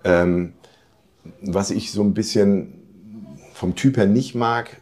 [0.03, 0.53] ähm,
[1.41, 2.73] was ich so ein bisschen
[3.53, 4.81] vom Typ her nicht mag,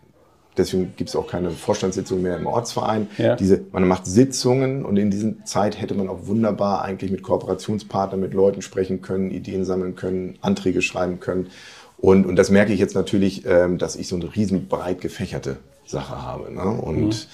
[0.58, 3.08] deswegen gibt es auch keine Vorstandssitzung mehr im Ortsverein.
[3.18, 3.36] Ja.
[3.36, 8.20] Diese, man macht Sitzungen und in dieser Zeit hätte man auch wunderbar eigentlich mit Kooperationspartnern,
[8.20, 11.48] mit Leuten sprechen können, Ideen sammeln können, Anträge schreiben können.
[11.98, 15.58] Und, und das merke ich jetzt natürlich, ähm, dass ich so eine riesen breit gefächerte
[15.86, 16.54] Sache habe.
[16.54, 16.64] Ne?
[16.64, 17.28] Und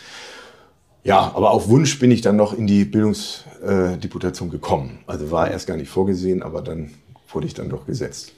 [1.04, 5.00] ja, aber auf Wunsch bin ich dann noch in die Bildungsdeputation gekommen.
[5.06, 6.92] Also war erst gar nicht vorgesehen, aber dann
[7.30, 8.32] wurde ich dann doch gesetzt.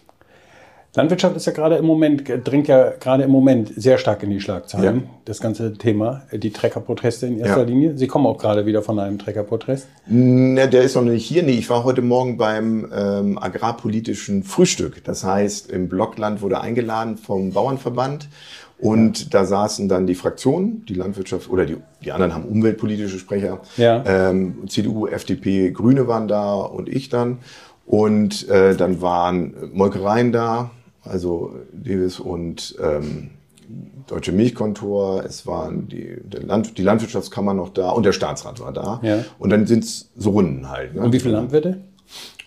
[0.96, 4.40] Landwirtschaft ist ja gerade im Moment, dringt ja gerade im Moment sehr stark in die
[4.40, 5.02] Schlagzeilen, Ja.
[5.26, 7.64] das ganze Thema, äh, die Treckerproteste in erster Ja.
[7.64, 7.98] Linie.
[7.98, 9.88] Sie kommen auch gerade wieder von einem Treckerprotest.
[10.08, 11.44] Ne, der ist noch nicht hier.
[11.44, 15.04] Nee, ich war heute Morgen beim ähm, agrarpolitischen Frühstück.
[15.04, 18.30] Das heißt, im Blockland wurde eingeladen vom Bauernverband.
[18.78, 23.60] Und da saßen dann die Fraktionen, die Landwirtschaft oder die, die anderen haben umweltpolitische Sprecher.
[23.78, 24.04] Ja.
[24.06, 27.38] Ähm, CDU, FDP, Grüne waren da und ich dann.
[27.86, 30.72] Und äh, dann waren Molkereien da,
[31.06, 33.30] also Davis und ähm,
[34.08, 39.00] Deutsche Milchkontor, es waren die, Land, die Landwirtschaftskammer noch da und der Staatsrat war da.
[39.02, 39.26] Ja.
[39.40, 40.94] Und dann sind's so Runden halt.
[40.94, 41.02] Ne?
[41.02, 41.78] Und wie viele Landwirte?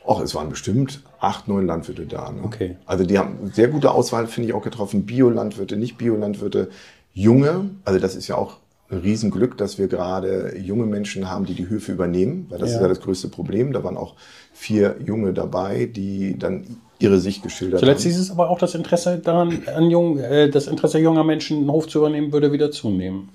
[0.06, 2.30] Och, es waren bestimmt acht, neun Landwirte da.
[2.30, 2.42] Ne?
[2.44, 2.76] Okay.
[2.86, 5.06] Also die haben sehr gute Auswahl, finde ich, auch getroffen.
[5.06, 6.68] Bio-Landwirte, nicht Bio-Landwirte,
[7.12, 7.70] junge.
[7.84, 11.68] Also das ist ja auch ein Riesenglück, dass wir gerade junge Menschen haben, die die
[11.68, 12.76] Höfe übernehmen, weil das Ja.
[12.76, 13.72] ist ja das größte Problem.
[13.72, 14.14] Da waren auch
[14.52, 18.10] vier Junge dabei, die dann ihre Sicht geschildert Zuletzt haben.
[18.10, 21.70] hieß es aber auch, das Interesse daran, an jung, äh, das Interesse junger Menschen, einen
[21.70, 23.28] Hof zu übernehmen, würde wieder zunehmen.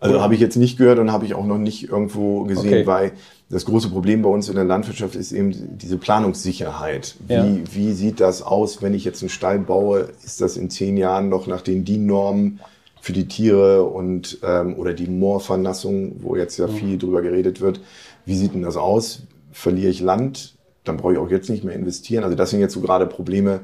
[0.00, 2.86] Also habe ich jetzt nicht gehört und habe ich auch noch nicht irgendwo gesehen, Okay.
[2.86, 3.12] weil
[3.48, 7.14] das große Problem bei uns in der Landwirtschaft ist eben diese Planungssicherheit.
[7.26, 7.46] Wie, Ja.
[7.72, 10.08] wie sieht das aus, wenn ich jetzt einen Stall baue?
[10.24, 12.60] Ist das in zehn Jahren noch nach den DIN-Normen
[13.00, 17.80] für die Tiere und ähm, oder die Moorvernassung, wo jetzt ja viel drüber geredet wird?
[18.26, 19.20] Wie sieht denn das aus?
[19.52, 20.53] Verliere ich Land?
[20.84, 22.24] Dann brauche ich auch jetzt nicht mehr investieren.
[22.24, 23.60] Also das sind jetzt so gerade Probleme,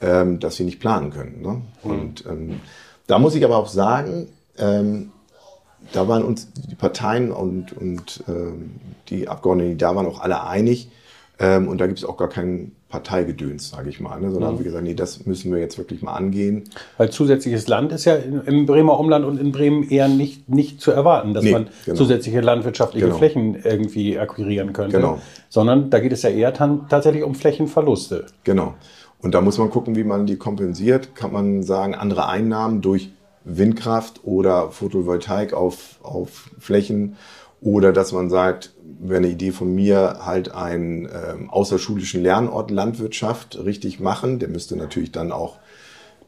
[0.00, 1.40] ähm, dass wir nicht planen können.
[1.42, 1.62] Ne?
[1.82, 2.60] Und ähm,
[3.06, 5.12] da muss ich aber auch sagen, ähm,
[5.92, 8.76] da waren uns die Parteien und, und ähm,
[9.08, 10.90] die Abgeordneten, die da waren, auch alle einig.
[11.38, 14.30] Ähm, und da gibt es auch gar kein Parteigedöns, sage ich mal, ne?
[14.30, 16.64] sondern haben wir gesagt, nee, das müssen wir jetzt wirklich mal angehen.
[16.98, 20.92] Weil zusätzliches Land ist ja im Bremer Umland und in Bremen eher nicht, nicht zu
[20.92, 21.96] erwarten, dass Nee, man genau.
[21.96, 23.18] zusätzliche landwirtschaftliche Genau.
[23.18, 24.98] Flächen irgendwie akquirieren könnte.
[24.98, 25.20] Genau.
[25.48, 28.26] Sondern da geht es ja eher tatsächlich um Flächenverluste.
[28.44, 28.74] Genau.
[29.20, 31.16] Und da muss man gucken, wie man die kompensiert.
[31.16, 33.10] Kann man sagen, andere Einnahmen durch
[33.44, 37.16] Windkraft oder Photovoltaik auf, auf Flächen
[37.60, 43.58] oder dass man sagt, wäre eine Idee von mir, halt einen ähm, außerschulischen Lernort Landwirtschaft
[43.64, 44.38] richtig machen.
[44.38, 45.56] Der müsste natürlich dann auch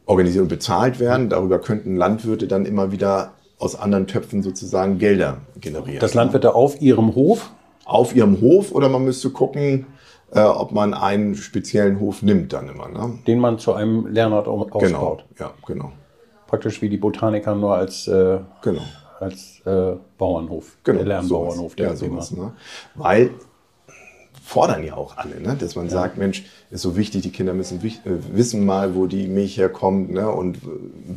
[0.05, 1.29] organisiert und bezahlt werden.
[1.29, 5.99] Darüber könnten Landwirte dann immer wieder aus anderen Töpfen sozusagen Gelder generieren.
[5.99, 7.51] Das Landwirte auf ihrem Hof.
[7.85, 9.87] auf ihrem Hof oder man müsste gucken,
[10.31, 12.87] äh, ob man einen speziellen Hof nimmt dann immer.
[12.87, 13.19] Ne?
[13.27, 15.25] den man zu einem Lernort au- Genau, ausbaut.
[15.39, 15.91] ja, genau,
[16.47, 18.81] Praktisch wie die Botaniker nur als, äh, genau.
[19.19, 21.75] Als äh, Bauernhof, genau der Lernbauernhof.
[21.75, 22.53] Der ja, sowas, ne?
[22.95, 23.31] Weil
[24.49, 25.55] fordern ja auch alle, ne?
[25.59, 29.05] dass man sagt, Mensch, ist so wichtig, die Kinder müssen wich- äh, wissen mal, wo
[29.05, 30.27] die Milch herkommt ne?
[30.27, 30.59] und äh,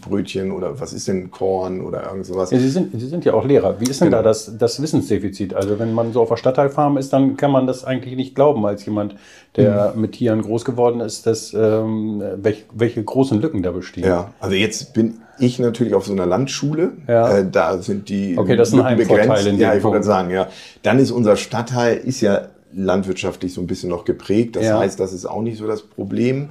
[0.00, 2.50] Brötchen oder was ist denn Korn oder irgend sowas.
[2.50, 3.80] Ja, Sie, sind, Sie sind ja auch Lehrer.
[3.80, 4.18] Wie ist denn Genau.
[4.18, 5.54] da das, das Wissensdefizit?
[5.54, 8.66] Also wenn man so auf der Stadtteilfarm ist, dann kann man das eigentlich nicht glauben
[8.66, 9.16] als jemand,
[9.56, 10.00] der Mhm.
[10.02, 14.04] mit Tieren groß geworden ist, dass, ähm, welch, welche großen Lücken da bestehen.
[14.04, 16.92] Ja, also jetzt bin ich natürlich auf so einer Landschule.
[17.08, 17.38] Ja.
[17.38, 20.48] Äh, da sind die Okay, das ist ein dem Ja, ich wollte sagen, ja.
[20.82, 22.42] Dann ist unser Stadtteil ist ja
[22.74, 24.56] landwirtschaftlich so ein bisschen noch geprägt.
[24.56, 24.78] Das Ja.
[24.78, 26.50] heißt, das ist auch nicht so das Problem.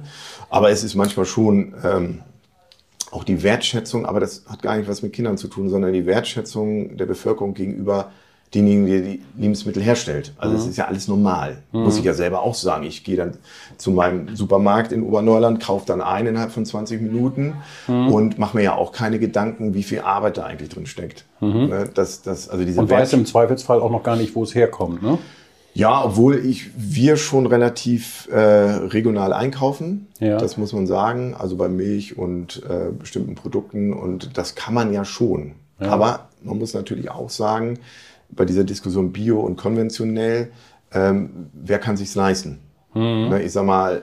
[0.50, 2.20] Aber es ist manchmal schon ähm,
[3.10, 6.06] auch die Wertschätzung, aber das hat gar nicht was mit Kindern zu tun, sondern die
[6.06, 8.10] Wertschätzung der Bevölkerung gegenüber
[8.54, 10.34] denjenigen, der die Lebensmittel herstellt.
[10.36, 11.62] Also es ist ja alles normal.
[11.72, 12.84] Muss ich ja selber auch sagen.
[12.84, 13.32] Ich gehe dann
[13.78, 17.54] zu meinem Supermarkt in Oberneuland, kaufe dann ein innerhalb von 20 Minuten
[17.86, 21.24] und mache mir ja auch keine Gedanken, wie viel Arbeit da eigentlich drin steckt.
[21.40, 24.54] Ne, Das, das, also diese Und weiß im Zweifelsfall auch noch gar nicht, wo es
[24.54, 25.02] herkommt.
[25.02, 25.16] Ne?
[25.74, 30.36] Ja, obwohl ich, wir schon relativ äh, regional einkaufen, Ja.
[30.38, 34.92] das muss man sagen, also bei Milch und äh, bestimmten Produkten und das kann man
[34.92, 35.52] ja schon.
[35.78, 37.78] Aber man muss natürlich auch sagen,
[38.30, 40.52] bei dieser Diskussion Bio und konventionell,
[40.92, 42.58] ähm, wer kann sich's leisten?
[42.94, 44.02] Ne, ich sag mal,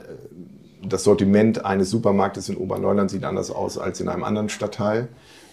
[0.86, 5.08] das Sortiment eines Supermarktes in Oberneuland sieht anders aus als in einem anderen Stadtteil,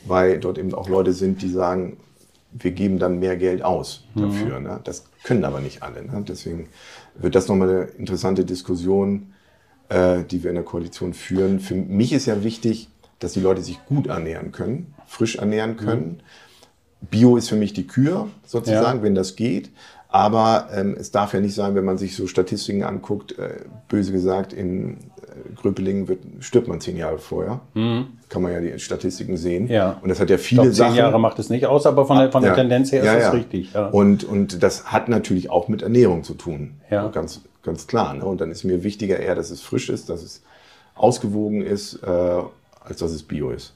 [0.06, 1.98] weil dort eben auch Leute sind, die sagen,
[2.60, 4.60] wir geben dann mehr Geld aus dafür.
[4.60, 4.80] Ne?
[4.84, 6.04] Das können aber nicht alle.
[6.04, 6.24] Ne?
[6.28, 6.70] Deswegen
[7.16, 9.34] wird das nochmal eine interessante Diskussion,
[9.90, 11.60] äh, die wir in der Koalition führen.
[11.60, 12.90] Für mich ist ja wichtig,
[13.20, 16.22] dass die Leute sich gut ernähren können, frisch ernähren können.
[17.02, 19.04] Bio ist für mich die Kür, sozusagen, Ja.
[19.04, 19.70] wenn das geht.
[20.10, 24.14] Aber ähm, es darf ja nicht sein, wenn man sich so Statistiken anguckt, äh, böse
[24.14, 27.60] gesagt, in äh, Gröpelingen wird, stirbt man zehn Jahre vorher.
[28.30, 29.66] Kann man ja die Statistiken sehen.
[29.66, 29.72] Mhm.
[29.72, 29.98] Ja.
[30.02, 30.96] Und das hat ja viele glaube, zehn Sachen.
[30.96, 32.56] Jahre macht es nicht aus, aber von der, von der Ja.
[32.56, 33.30] Tendenz her ist Ja, ja.
[33.32, 33.76] richtig.
[33.92, 36.76] Und, und das hat natürlich auch mit Ernährung zu tun.
[36.90, 37.10] Ja.
[37.10, 38.14] Ganz, ganz klar.
[38.14, 38.24] Ne?
[38.24, 40.42] Und dann ist mir wichtiger eher, dass es frisch ist, dass es
[40.96, 43.74] ausgewogen ist, äh, als dass es bio ist.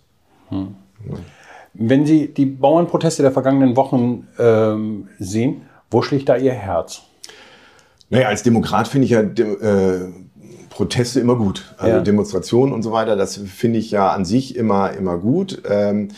[1.74, 7.02] Wenn Sie die Bauernproteste der vergangenen Wochen ähm, sehen, wo schlägt da Ihr Herz?
[8.10, 10.10] Naja, als Demokrat finde ich ja äh,
[10.70, 11.74] Proteste immer gut.
[11.78, 12.02] Also Ja.
[12.02, 15.62] Demonstrationen und so weiter, das finde ich ja an sich immer, immer gut.
[15.70, 16.10] Ähm,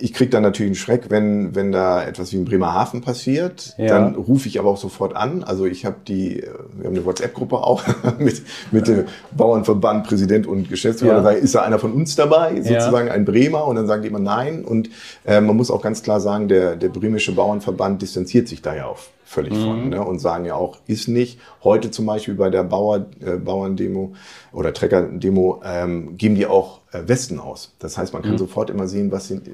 [0.00, 3.74] ich kriege dann natürlich einen Schreck, wenn, wenn da etwas wie in Bremerhaven passiert.
[3.78, 3.86] Ja.
[3.86, 5.44] Dann rufe ich aber auch sofort an.
[5.44, 6.42] Also ich habe die,
[6.76, 7.82] wir haben eine WhatsApp-Gruppe auch
[8.18, 9.04] mit, mit dem
[9.36, 11.16] Bauernverband, Präsident und Geschäftsführer.
[11.16, 11.22] Ja.
[11.22, 13.66] Da ist da einer von uns dabei, sozusagen ein Bremer.
[13.66, 14.64] Und dann sagen die immer nein.
[14.64, 14.90] Und
[15.24, 18.86] äh, man muss auch ganz klar sagen, der, der bremische Bauernverband distanziert sich da ja
[18.86, 20.04] auch völlig von ne?
[20.04, 21.40] und sagen ja auch, ist nicht.
[21.62, 24.14] Heute zum Beispiel bei der Bauer, äh, Bauerndemo
[24.52, 27.74] oder Treckerdemo ähm, geben die auch äh, Westen aus.
[27.78, 29.52] Das heißt, man kann sofort immer sehen, was sind äh,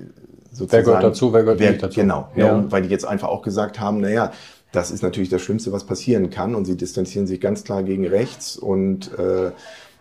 [0.50, 0.72] sozusagen...
[0.72, 2.00] Wer gehört dazu, wer gehört nicht dazu.
[2.00, 2.46] Genau, Ja.
[2.46, 2.54] ja.
[2.54, 4.32] und weil die jetzt einfach auch gesagt haben, naja,
[4.72, 8.06] das ist natürlich das Schlimmste, was passieren kann und sie distanzieren sich ganz klar gegen
[8.06, 9.50] rechts und äh,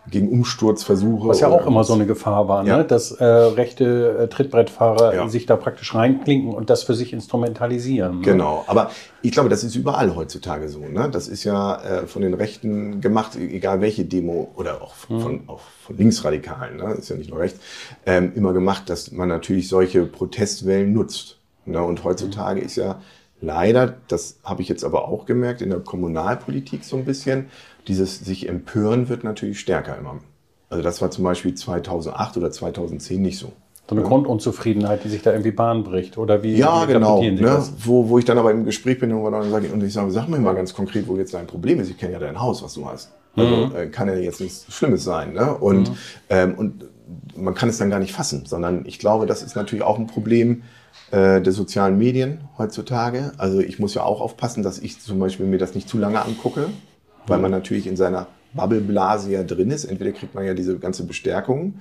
[0.08, 1.28] gegen Umsturzversuche.
[1.28, 2.78] Was ja auch immer so eine Gefahr war, Ja.
[2.78, 2.84] ne?
[2.84, 5.28] dass äh, rechte äh, Trittbrettfahrer Ja.
[5.28, 8.16] sich da praktisch reinklinken und das für sich instrumentalisieren.
[8.20, 8.24] Ne?
[8.24, 8.90] Genau, aber
[9.22, 10.80] ich glaube, das ist überall heutzutage so.
[10.80, 11.10] Ne?
[11.12, 15.40] Das ist ja äh, von den Rechten gemacht, egal welche Demo oder auch von, von,
[15.48, 16.94] auch von Linksradikalen, ne?
[16.94, 17.60] ist ja nicht nur rechts,
[18.06, 21.36] ähm, immer gemacht, dass man natürlich solche Protestwellen nutzt.
[21.66, 21.82] Ne?
[21.82, 23.00] Und heutzutage ist ja
[23.40, 27.46] leider, das habe ich jetzt aber auch gemerkt, in der Kommunalpolitik so ein bisschen,
[27.88, 30.18] dieses sich empören wird natürlich stärker immer.
[30.68, 33.52] Also das war zum Beispiel 2008 oder 2010 nicht so.
[33.88, 36.16] So eine Grundunzufriedenheit, die sich da irgendwie Bahn bricht.
[36.16, 37.20] Oder wie, Ja, wie genau.
[37.20, 37.62] Ne?
[37.78, 40.28] Wo, wo ich dann aber im Gespräch bin und, dann sage, und ich sage, sag
[40.28, 41.90] mir mal ganz konkret, wo jetzt dein Problem ist.
[41.90, 43.10] Ich kenne ja dein Haus, was du hast.
[43.34, 43.76] Also Mhm.
[43.76, 45.32] äh, kann ja jetzt nichts Schlimmes sein.
[45.32, 45.52] Ne?
[45.56, 45.90] Und,
[46.28, 46.84] ähm, und
[47.34, 50.06] man kann es dann gar nicht fassen, sondern ich glaube, das ist natürlich auch ein
[50.06, 50.62] Problem
[51.10, 53.32] äh, der sozialen Medien heutzutage.
[53.38, 56.22] Also ich muss ja auch aufpassen, dass ich zum Beispiel mir das nicht zu lange
[56.22, 56.68] angucke.
[57.26, 59.84] weil man natürlich in seiner Bubbleblase ja drin ist.
[59.84, 61.74] Entweder kriegt man ja diese ganze Bestärkung,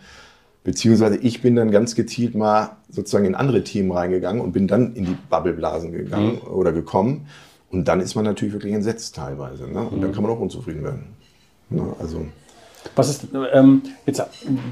[0.64, 4.94] beziehungsweise ich bin dann ganz gezielt mal sozusagen in andere Themen reingegangen und bin dann
[4.96, 6.52] in die Bubbleblasen gegangen mhm.
[6.52, 7.28] oder gekommen.
[7.72, 9.68] Und dann ist man natürlich wirklich entsetzt teilweise.
[9.68, 9.82] Ne?
[9.82, 10.02] Und mhm.
[10.02, 11.16] dann kann man auch unzufrieden werden.
[11.70, 11.84] Ne?
[12.00, 12.26] Also
[12.96, 14.24] was ist ähm, jetzt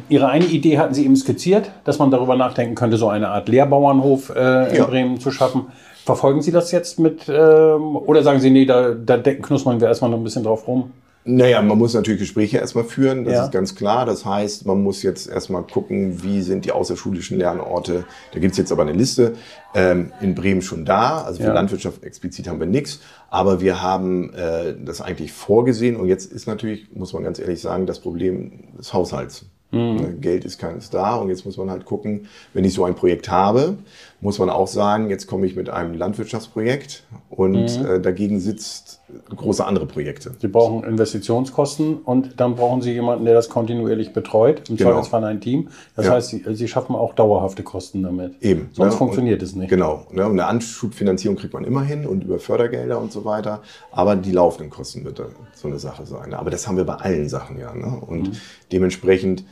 [0.09, 3.49] Ihre eine Idee hatten Sie eben skizziert, dass man darüber nachdenken könnte, so eine Art
[3.49, 4.85] Lehrbauernhof äh, in ja.
[4.85, 5.67] Bremen zu schaffen.
[6.05, 10.09] Verfolgen Sie das jetzt mit ähm, oder sagen Sie, nee, da, da knuspern wir erstmal
[10.09, 10.91] noch ein bisschen drauf rum?
[11.29, 13.45] Naja, man muss natürlich Gespräche erstmal führen, das ja.
[13.45, 14.05] ist ganz klar.
[14.05, 18.05] Das heißt, man muss jetzt erstmal gucken, wie sind die außerschulischen Lernorte.
[18.31, 19.33] Da gibt's jetzt aber eine Liste
[19.75, 21.21] ähm, in Bremen schon da.
[21.21, 21.53] Also für ja.
[21.53, 23.01] Landwirtschaft explizit haben wir nichts.
[23.29, 25.97] Aber wir haben äh, das eigentlich vorgesehen.
[25.97, 29.45] Und jetzt ist natürlich, muss man ganz ehrlich sagen, das Problem des Haushalts.
[29.71, 29.95] Mhm.
[29.95, 32.95] Ne, Geld ist keines da und jetzt muss man halt gucken, wenn ich so ein
[32.95, 33.77] Projekt habe,
[34.19, 37.86] muss man auch sagen, jetzt komme ich mit einem Landwirtschaftsprojekt und mhm.
[37.86, 39.01] äh, dagegen sitzt
[39.36, 40.36] große andere Projekte.
[40.39, 44.91] Sie brauchen Investitionskosten und dann brauchen Sie jemanden, der das kontinuierlich betreut, im genau.
[44.91, 45.69] Zweifelsfall ein Team.
[45.95, 46.13] Das ja.
[46.13, 48.41] heißt, Sie, Sie, schaffen auch dauerhafte Kosten damit.
[48.41, 48.69] Eben.
[48.73, 48.97] Sonst ne?
[48.97, 49.69] funktioniert es nicht.
[49.69, 50.08] Genau.
[50.12, 50.25] Ne?
[50.25, 53.62] Und eine Anschubfinanzierung kriegt man immer hin und über Fördergelder und so weiter.
[53.91, 55.21] Aber die laufenden Kosten wird
[55.53, 56.34] so eine Sache sein.
[56.34, 57.73] Aber das haben wir bei allen Sachen ja.
[57.75, 58.01] Ne?
[58.01, 58.38] Und mhm.
[58.71, 59.45] dementsprechend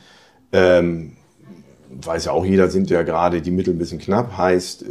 [0.52, 1.12] ähm,
[1.90, 4.84] weiß ja auch jeder, sind ja gerade die Mittel ein bisschen knapp, heißt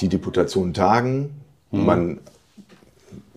[0.00, 1.30] die Deputation tagen,
[1.70, 1.84] mhm.
[1.84, 2.18] man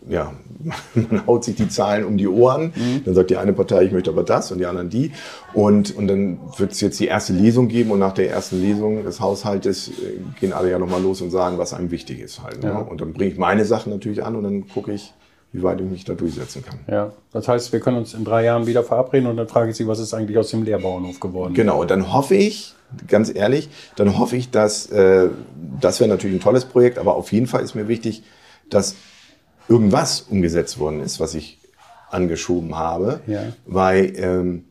[0.10, 0.34] ja,
[0.96, 2.74] man haut sich die Zahlen um die Ohren.
[2.76, 3.04] Mhm.
[3.06, 5.12] Dann sagt die eine Partei, ich möchte aber das und die anderen die.
[5.54, 9.04] Und, und dann wird es jetzt die erste Lesung geben und nach der ersten Lesung
[9.04, 12.64] des Haushaltes äh, gehen alle ja nochmal los und sagen, was einem wichtig ist halt.
[12.64, 12.70] Ne?
[12.70, 12.78] Ja.
[12.78, 15.14] Und dann bringe ich meine Sachen natürlich an und dann gucke ich,
[15.54, 16.80] wie weit ich mich da durchsetzen kann.
[16.88, 19.78] Ja, das heißt, wir können uns in drei Jahren wieder verabreden und dann frage ich
[19.78, 21.54] Sie, was ist eigentlich aus dem Lehrbauernhof geworden?
[21.54, 22.76] Genau, und dann hoffe ich,
[23.08, 25.30] ganz ehrlich, dann hoffe ich, dass, äh,
[25.80, 28.24] das wäre natürlich ein tolles Projekt, aber auf jeden Fall ist mir wichtig,
[28.70, 28.96] dass
[29.70, 31.60] irgendwas umgesetzt worden ist, was ich
[32.10, 33.54] angeschoben habe, ja.
[33.66, 34.66] weil, ähm,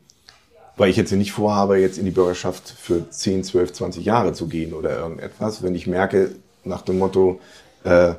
[0.75, 4.47] weil ich jetzt nicht vorhabe, jetzt in die Bürgerschaft für 10, 12, 20 Jahre zu
[4.47, 5.63] gehen oder irgendetwas.
[5.63, 6.31] Wenn ich merke,
[6.63, 7.39] nach dem Motto,
[7.83, 8.13] äh,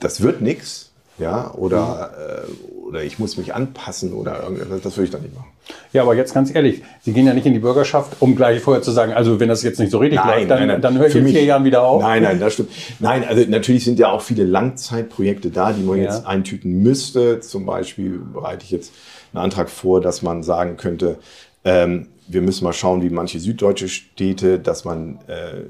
[0.00, 0.89] das wird nichts,
[1.20, 2.10] ja, oder,
[2.46, 5.50] äh, oder ich muss mich anpassen oder irgendetwas, das würde ich dann nicht machen.
[5.92, 8.82] Ja, aber jetzt ganz ehrlich, Sie gehen ja nicht in die Bürgerschaft, um gleich vorher
[8.82, 10.80] zu sagen, also wenn das jetzt nicht so richtig nein, läuft, dann, nein, nein.
[10.80, 12.02] dann höre ich in vier Jahren wieder auf.
[12.02, 12.70] Nein, nein, das stimmt.
[12.98, 16.04] Nein, also natürlich sind ja auch viele Langzeitprojekte da, die man ja.
[16.04, 17.40] jetzt eintüten müsste.
[17.40, 18.92] Zum Beispiel bereite ich jetzt
[19.32, 21.18] einen Antrag vor, dass man sagen könnte,
[21.64, 25.64] ähm, wir müssen mal schauen, wie manche süddeutsche Städte, dass man äh,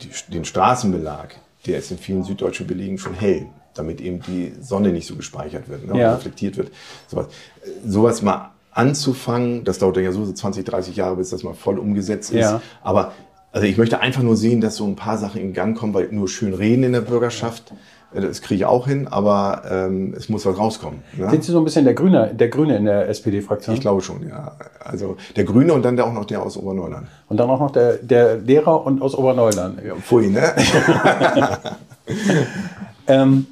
[0.00, 1.34] die, den Straßenbelag,
[1.66, 3.46] der ist in vielen süddeutschen Belegen schon hell
[3.76, 6.14] damit eben die Sonne nicht so gespeichert wird, ne, ja.
[6.14, 6.70] reflektiert wird.
[7.08, 7.26] Sowas.
[7.86, 12.30] sowas mal anzufangen, das dauert ja so 20, 30 Jahre, bis das mal voll umgesetzt
[12.30, 12.40] ist.
[12.40, 12.60] Ja.
[12.82, 13.12] Aber
[13.50, 16.08] also ich möchte einfach nur sehen, dass so ein paar Sachen in Gang kommen, weil
[16.10, 17.72] nur schön reden in der Bürgerschaft,
[18.12, 21.02] äh, das kriege ich auch hin, aber ähm, es muss was rauskommen.
[21.16, 21.30] Ne?
[21.30, 23.74] Sind Sie so ein bisschen der Grüne, der Grüne in der SPD-Fraktion?
[23.74, 24.52] Ich glaube schon, ja.
[24.84, 27.06] Also der Grüne und dann der auch noch der aus Oberneuland.
[27.28, 29.78] Und dann auch noch der, der Lehrer und aus Oberneuland.
[29.82, 30.52] Ja, pfui, ne?
[33.06, 33.46] ähm,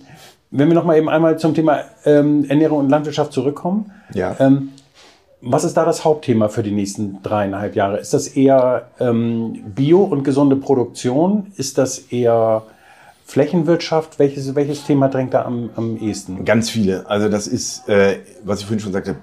[0.57, 3.91] wenn wir noch mal eben einmal zum Thema ähm, Ernährung und Landwirtschaft zurückkommen.
[4.13, 4.37] Ja.
[4.39, 4.71] Ähm,
[5.41, 7.99] was ist da das Hauptthema für die nächsten dreieinhalb Jahre?
[7.99, 11.49] Ist das eher ähm, Bio und gesunde Produktion?
[11.57, 12.63] Ist das eher
[13.27, 14.19] Flächenwirtschaft?
[14.21, 16.45] Welches, welches Thema drängt da am, am ehesten?
[16.45, 17.11] Ganz viele.
[17.11, 19.17] Also das ist, äh, was ich vorhin schon sagte,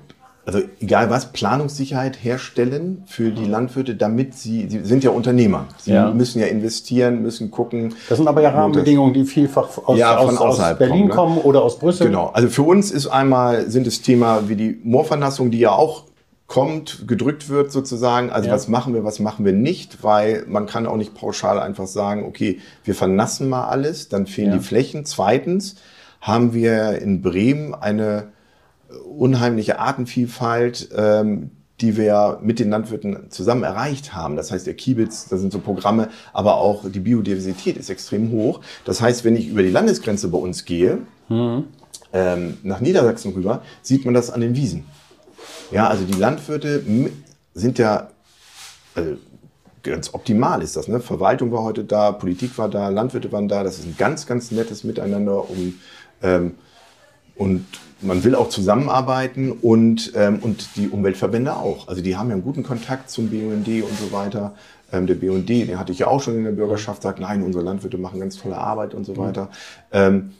[0.45, 5.67] also egal was, Planungssicherheit herstellen für die Landwirte, damit sie, sie sind ja Unternehmer.
[5.77, 6.12] Sie ja.
[6.12, 7.93] müssen ja investieren, müssen gucken.
[8.10, 11.13] Das sind aber ja Rahmenbedingungen, die vielfach aus, ja, aus, aus Berlin kommen, ne?
[11.13, 12.08] kommen, oder aus Brüssel.
[12.08, 12.32] Genau.
[12.34, 16.06] Also für uns ist einmal, sind es Thema wie die Moorvernassung, die ja auch
[16.47, 18.30] kommt, gedrückt wird sozusagen.
[18.32, 18.56] Also ja.
[18.56, 22.25] was machen wir, was machen wir nicht, weil man kann auch nicht pauschal einfach sagen,
[22.25, 25.06] okay, wir vernassen mal alles, dann fehlen die Flächen.
[25.06, 25.75] Zweitens
[26.19, 28.30] haben wir in Bremen eine
[29.06, 31.51] unheimliche Artenvielfalt, ähm,
[31.82, 34.36] die wir mit den Landwirten zusammen erreicht haben.
[34.36, 38.62] Das heißt, der Kiebitz, das sind so Programme, aber auch die Biodiversität ist extrem hoch.
[38.86, 41.65] Das heißt, wenn ich über die Landesgrenze bei uns gehe, mhm.
[42.13, 44.86] ähm, nach Niedersachsen rüber, sieht man das an den Wiesen.
[45.71, 46.84] Ja, also die Landwirte
[47.54, 48.10] sind ja,
[48.93, 49.17] also
[49.82, 50.88] ganz optimal ist das.
[50.88, 50.99] Ne?
[50.99, 53.63] Verwaltung war heute da, Politik war da, Landwirte waren da.
[53.63, 55.73] Das ist ein ganz, ganz nettes Miteinander, um
[56.21, 56.56] ähm,
[57.36, 57.65] und
[58.02, 61.88] man will auch zusammenarbeiten und, ähm, und die Umweltverbände auch.
[61.88, 64.54] Also die haben ja einen guten Kontakt zum BUND und so weiter.
[64.92, 67.64] Ähm, der BUND, den hatte ich ja auch schon in der Bürgerschaft, sagt, nein, unsere
[67.64, 69.50] Landwirte machen ganz tolle Arbeit und so weiter.
[69.92, 70.32] Ähm,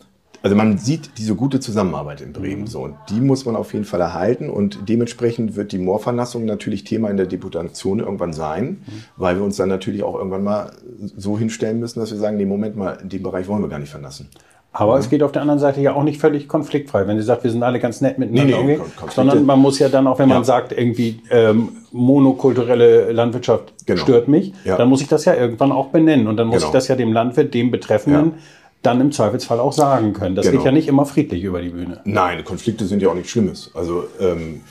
[0.44, 2.68] also man sieht diese gute Zusammenarbeit in Bremen mhm.
[2.68, 6.84] so und die muss man auf jeden Fall erhalten und dementsprechend wird die Moorvernassung natürlich
[6.84, 9.04] Thema in der Deputation irgendwann sein, mhm.
[9.18, 10.72] weil wir uns dann natürlich auch irgendwann mal
[11.16, 13.80] so hinstellen müssen, dass wir sagen, nee, Moment mal, in dem Bereich wollen wir gar
[13.80, 14.30] nicht vernassen.
[14.74, 17.06] Aber es geht auf der anderen Seite ja auch nicht völlig konfliktfrei.
[17.06, 19.80] Wenn sie sagt, wir sind alle ganz nett miteinander Nee, nee, umgehen, sondern man muss
[19.80, 20.44] ja dann auch, wenn man Ja.
[20.46, 24.02] sagt, irgendwie ähm, monokulturelle Landwirtschaft Genau.
[24.02, 24.78] stört mich, Ja.
[24.78, 26.28] dann muss ich das ja irgendwann auch benennen.
[26.28, 26.68] Und dann muss Genau.
[26.68, 28.38] ich das ja dem Landwirt, dem Betreffenden, Ja.
[28.84, 30.36] dann im Zweifelsfall auch sagen können.
[30.36, 30.60] Das Genau.
[30.60, 32.00] geht ja nicht immer friedlich über die Bühne.
[32.06, 33.72] Nein, Konflikte sind ja auch nichts Schlimmes.
[33.74, 34.62] Also ähm,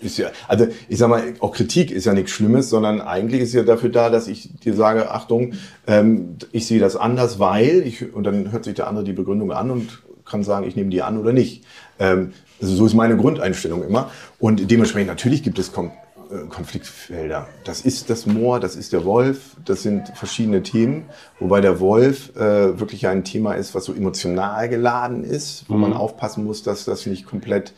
[0.00, 3.54] ist ja, also ich sag mal, auch Kritik ist ja nichts Schlimmes, sondern eigentlich ist
[3.54, 5.54] ja dafür da, dass ich dir sage, Achtung,
[5.86, 9.52] ähm, ich sehe das anders, weil ich und dann hört sich der andere die Begründung
[9.52, 11.64] an und kann sagen, ich nehme die an oder nicht.
[11.98, 14.10] Ähm, also so ist meine Grundeinstellung immer.
[14.38, 15.90] Und dementsprechend natürlich gibt es Kon
[16.30, 17.48] äh, Konfliktfelder.
[17.64, 21.04] Das ist das Moor, das ist der Wolf, das sind verschiedene Themen,
[21.40, 25.92] wobei der Wolf äh, wirklich ein Thema ist, was so emotional geladen ist, wo man
[25.92, 27.72] aufpassen muss, dass das nicht komplett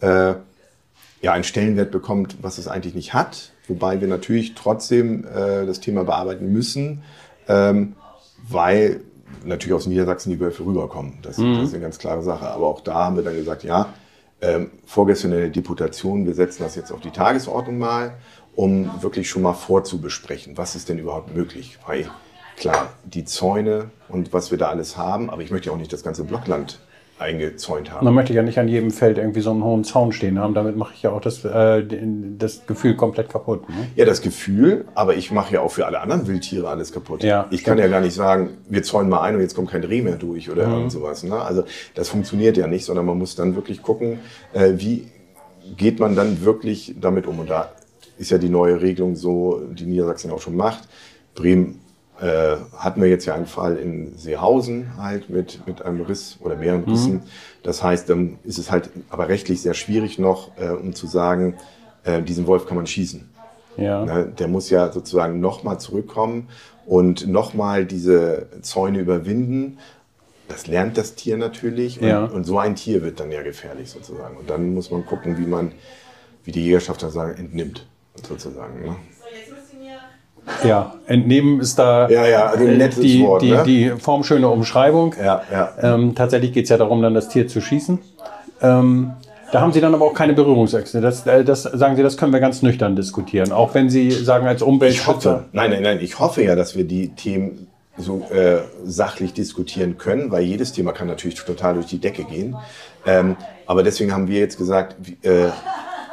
[0.00, 0.34] äh,
[1.20, 3.52] ja, einen Stellenwert bekommt, was es eigentlich nicht hat.
[3.66, 7.02] Wobei wir natürlich trotzdem äh, das Thema bearbeiten müssen,
[7.48, 7.96] ähm,
[8.48, 9.00] weil
[9.44, 11.18] natürlich aus Niedersachsen die Wölfe rüberkommen.
[11.22, 12.48] Das, das ist eine ganz klare Sache.
[12.48, 13.92] Aber auch da haben wir dann gesagt, ja,
[14.40, 18.14] ähm, vorgestern in der Deputation, wir setzen das jetzt auf die Tagesordnung mal,
[18.54, 21.78] um wirklich schon mal vorzubesprechen, was ist denn überhaupt möglich.
[21.86, 22.10] Weil
[22.56, 25.92] klar, die Zäune und was wir da alles haben, aber ich möchte ja auch nicht
[25.92, 26.80] das ganze Blockland
[27.18, 28.04] eingezäunt haben.
[28.04, 30.54] Man möchte ja nicht an jedem Feld irgendwie so einen hohen Zaun stehen haben.
[30.54, 31.84] Damit mache ich ja auch das, äh,
[32.38, 33.68] das Gefühl komplett kaputt.
[33.68, 33.74] Ne?
[33.96, 37.22] Ja, das Gefühl, aber ich mache ja auch für alle anderen Wildtiere alles kaputt.
[37.22, 37.46] Ja.
[37.50, 40.02] ich kann ja gar nicht sagen, wir zäunen mal ein und jetzt kommt kein Reh
[40.02, 41.22] mehr durch oder irgend sowas.
[41.22, 41.40] Ne?
[41.40, 44.20] Also das funktioniert ja nicht, sondern man muss dann wirklich gucken,
[44.52, 45.08] äh, wie
[45.76, 47.40] geht man dann wirklich damit um.
[47.40, 47.72] Und da
[48.18, 50.88] ist ja die neue Regelung so, die Niedersachsen auch schon macht.
[51.34, 51.80] Bremen
[52.20, 56.56] äh, hatten wir jetzt ja einen Fall in Seehausen halt mit, mit einem Riss oder
[56.56, 57.22] mehreren Rissen.
[57.62, 61.54] Das heißt, dann ist es halt aber rechtlich sehr schwierig noch, äh, um zu sagen,
[62.04, 63.28] äh, diesen Wolf kann man schießen.
[63.76, 64.04] Ja.
[64.04, 66.48] Ne, Der muss ja sozusagen nochmal zurückkommen
[66.86, 69.78] und nochmal diese Zäune überwinden.
[70.48, 72.24] Das lernt das Tier natürlich und, Ja.
[72.24, 74.36] und so ein Tier wird dann ja gefährlich sozusagen.
[74.36, 75.72] Und dann muss man gucken, wie man,
[76.44, 77.86] wie die Jägerschaft dann sagen, entnimmt
[78.26, 78.80] sozusagen.
[78.82, 78.96] Ne?
[80.64, 83.62] Ja, entnehmen ist da Ja, ja, also ein äh, nettes die, Wort, die, ne?
[83.64, 85.14] die formschöne Umschreibung.
[85.18, 85.72] Ja, ja.
[85.82, 87.98] Ähm, tatsächlich geht es ja darum, dann das Tier zu schießen.
[88.62, 89.12] Ähm,
[89.50, 91.00] da haben Sie dann aber auch keine Berührungsängste.
[91.00, 93.52] Das, äh, das sagen Sie, das können wir ganz nüchtern diskutieren.
[93.52, 95.46] Auch wenn Sie sagen, als Umweltschützer.
[95.52, 100.30] nein, nein, nein, ich hoffe ja, dass wir die Themen so äh, sachlich diskutieren können,
[100.30, 102.56] weil jedes Thema kann natürlich total durch die Decke gehen.
[103.06, 105.48] Ähm, aber deswegen haben wir jetzt gesagt, äh,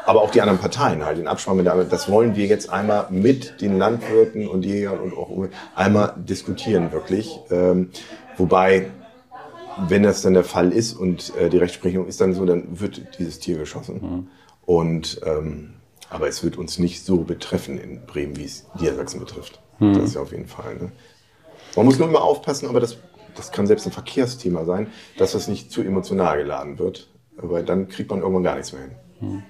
[0.06, 3.08] aber auch die anderen Parteien halt in Absprache mit der, das wollen wir jetzt einmal
[3.10, 5.30] mit den Landwirten und Jägern und auch
[5.76, 7.40] einmal diskutieren wirklich.
[7.50, 7.90] Ähm,
[8.38, 8.88] wobei,
[9.88, 13.18] wenn das dann der Fall ist und äh, die Rechtsprechung ist dann so, dann wird
[13.20, 14.30] dieses Tier geschossen.
[14.66, 15.74] Und ähm,
[16.10, 19.60] aber es wird uns nicht so betreffen in Bremen, wie es Niedersachsen betrifft.
[19.96, 20.76] Das ist ja auf jeden Fall.
[20.76, 20.92] Ne?
[21.76, 22.98] Man muss nur immer aufpassen, aber das,
[23.36, 24.88] das kann selbst ein Verkehrsthema sein,
[25.18, 27.10] dass das nicht zu emotional geladen wird.
[27.38, 29.42] Weil dann kriegt man irgendwann gar nichts mehr hin.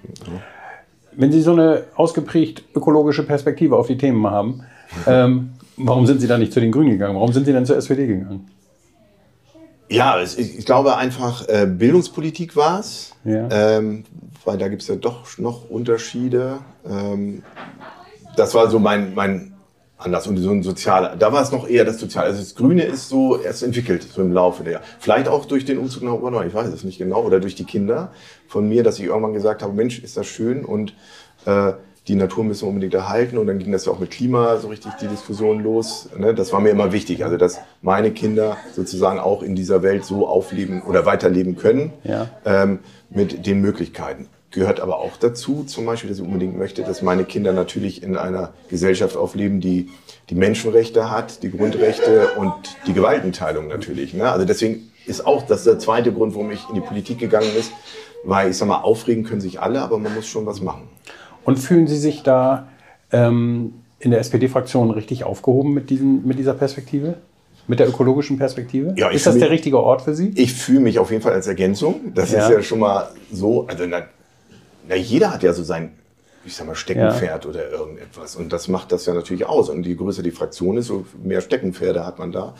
[1.12, 4.62] Wenn Sie so eine ausgeprägt ökologische Perspektive auf die Themen haben,
[5.06, 7.14] ähm, warum sind Sie da nicht zu den Grünen gegangen?
[7.14, 8.48] Warum sind Sie denn zur SPD gegangen?
[9.88, 13.48] Ja, ich glaube einfach, äh, Bildungspolitik war es, Ja.
[13.50, 14.04] ähm,
[14.44, 16.58] weil da gibt es ja doch noch Unterschiede.
[16.88, 17.42] Ähm,
[18.36, 19.52] das war so mein, mein
[19.98, 22.26] Anlass und so ein sozialer, da war es noch eher das Soziale.
[22.28, 24.84] Also das Grüne ist so erst entwickelt, so im Laufe der Jahre.
[24.98, 27.64] Vielleicht auch durch den Umzug nach Oberneu, ich weiß es nicht genau, oder durch die
[27.64, 28.10] Kinder
[28.46, 30.94] von mir, dass ich irgendwann gesagt habe, Mensch, ist das schön und
[31.46, 31.72] äh,
[32.08, 34.68] die Natur müssen wir unbedingt erhalten und dann ging das ja auch mit Klima so
[34.68, 36.08] richtig die Diskussion los.
[36.16, 36.34] Ne?
[36.34, 40.28] Das war mir immer wichtig, also dass meine Kinder sozusagen auch in dieser Welt so
[40.28, 42.28] aufleben oder weiterleben können Ja.
[42.44, 42.78] ähm,
[43.10, 44.28] mit den Möglichkeiten.
[44.56, 48.16] Gehört aber auch dazu, zum Beispiel, dass ich unbedingt möchte, dass meine Kinder natürlich in
[48.16, 49.90] einer Gesellschaft aufleben, die
[50.30, 52.54] die Menschenrechte hat, die Grundrechte und
[52.86, 54.14] die Gewaltenteilung natürlich.
[54.14, 54.30] Ne?
[54.30, 57.64] Also deswegen ist auch das der zweite Grund, warum ich in die Politik gegangen bin,
[58.24, 60.88] weil ich sag mal, aufregen können sich alle, aber man muss schon was machen.
[61.44, 62.66] Und fühlen Sie sich da
[63.12, 67.16] ähm, in der SPD-Fraktion richtig aufgehoben mit, diesen, mit dieser Perspektive?
[67.68, 68.94] Mit der ökologischen Perspektive?
[68.96, 70.32] Ja, ist das fühl der mich- richtige Ort für Sie?
[70.36, 72.12] Ich fühle mich auf jeden Fall als Ergänzung.
[72.14, 72.44] Das Ja.
[72.46, 73.66] ist ja schon mal so.
[73.66, 73.84] Also
[74.88, 75.92] na, jeder hat ja so sein,
[76.44, 78.36] ich sag mal, Steckenpferd oder irgendetwas.
[78.36, 79.68] Und das macht das ja natürlich aus.
[79.68, 82.54] Und je größer die Fraktion ist, so mehr Steckenpferde hat man da.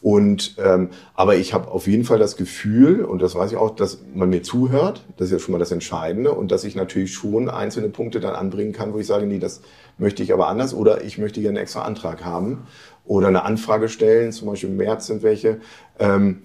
[0.00, 3.74] Und ähm, aber ich habe auf jeden Fall das Gefühl, und das weiß ich auch,
[3.74, 5.04] dass man mir zuhört.
[5.16, 6.32] Das ist ja schon mal das Entscheidende.
[6.32, 9.62] Und dass ich natürlich schon einzelne Punkte dann anbringen kann, wo ich sage, nee, das
[9.98, 10.74] möchte ich aber anders.
[10.74, 12.66] Oder ich möchte gerne einen extra Antrag haben.
[13.04, 15.60] Oder eine Anfrage stellen, zum Beispiel im März sind welche.
[15.98, 16.42] Ähm,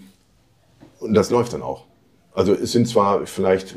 [0.99, 1.85] und das läuft dann auch.
[2.33, 3.75] Also es sind zwar vielleicht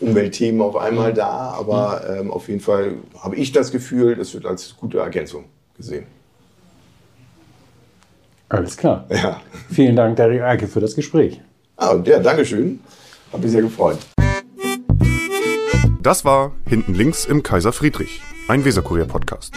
[0.00, 4.46] Umweltthemen auf einmal da, aber ähm, auf jeden Fall habe ich das Gefühl, das wird
[4.46, 5.44] als gute Ergänzung
[5.76, 6.06] gesehen.
[8.48, 9.06] Alles klar.
[9.10, 9.40] Ja.
[9.70, 11.40] Vielen Dank, Derek Eike, für das Gespräch.
[11.76, 12.80] Ah, und ja, Dankeschön.
[13.32, 13.98] Hat mich sehr gefreut.
[16.02, 19.54] Das war Hinten links im Kaiser Friedrich, ein Weserkurier-Podcast.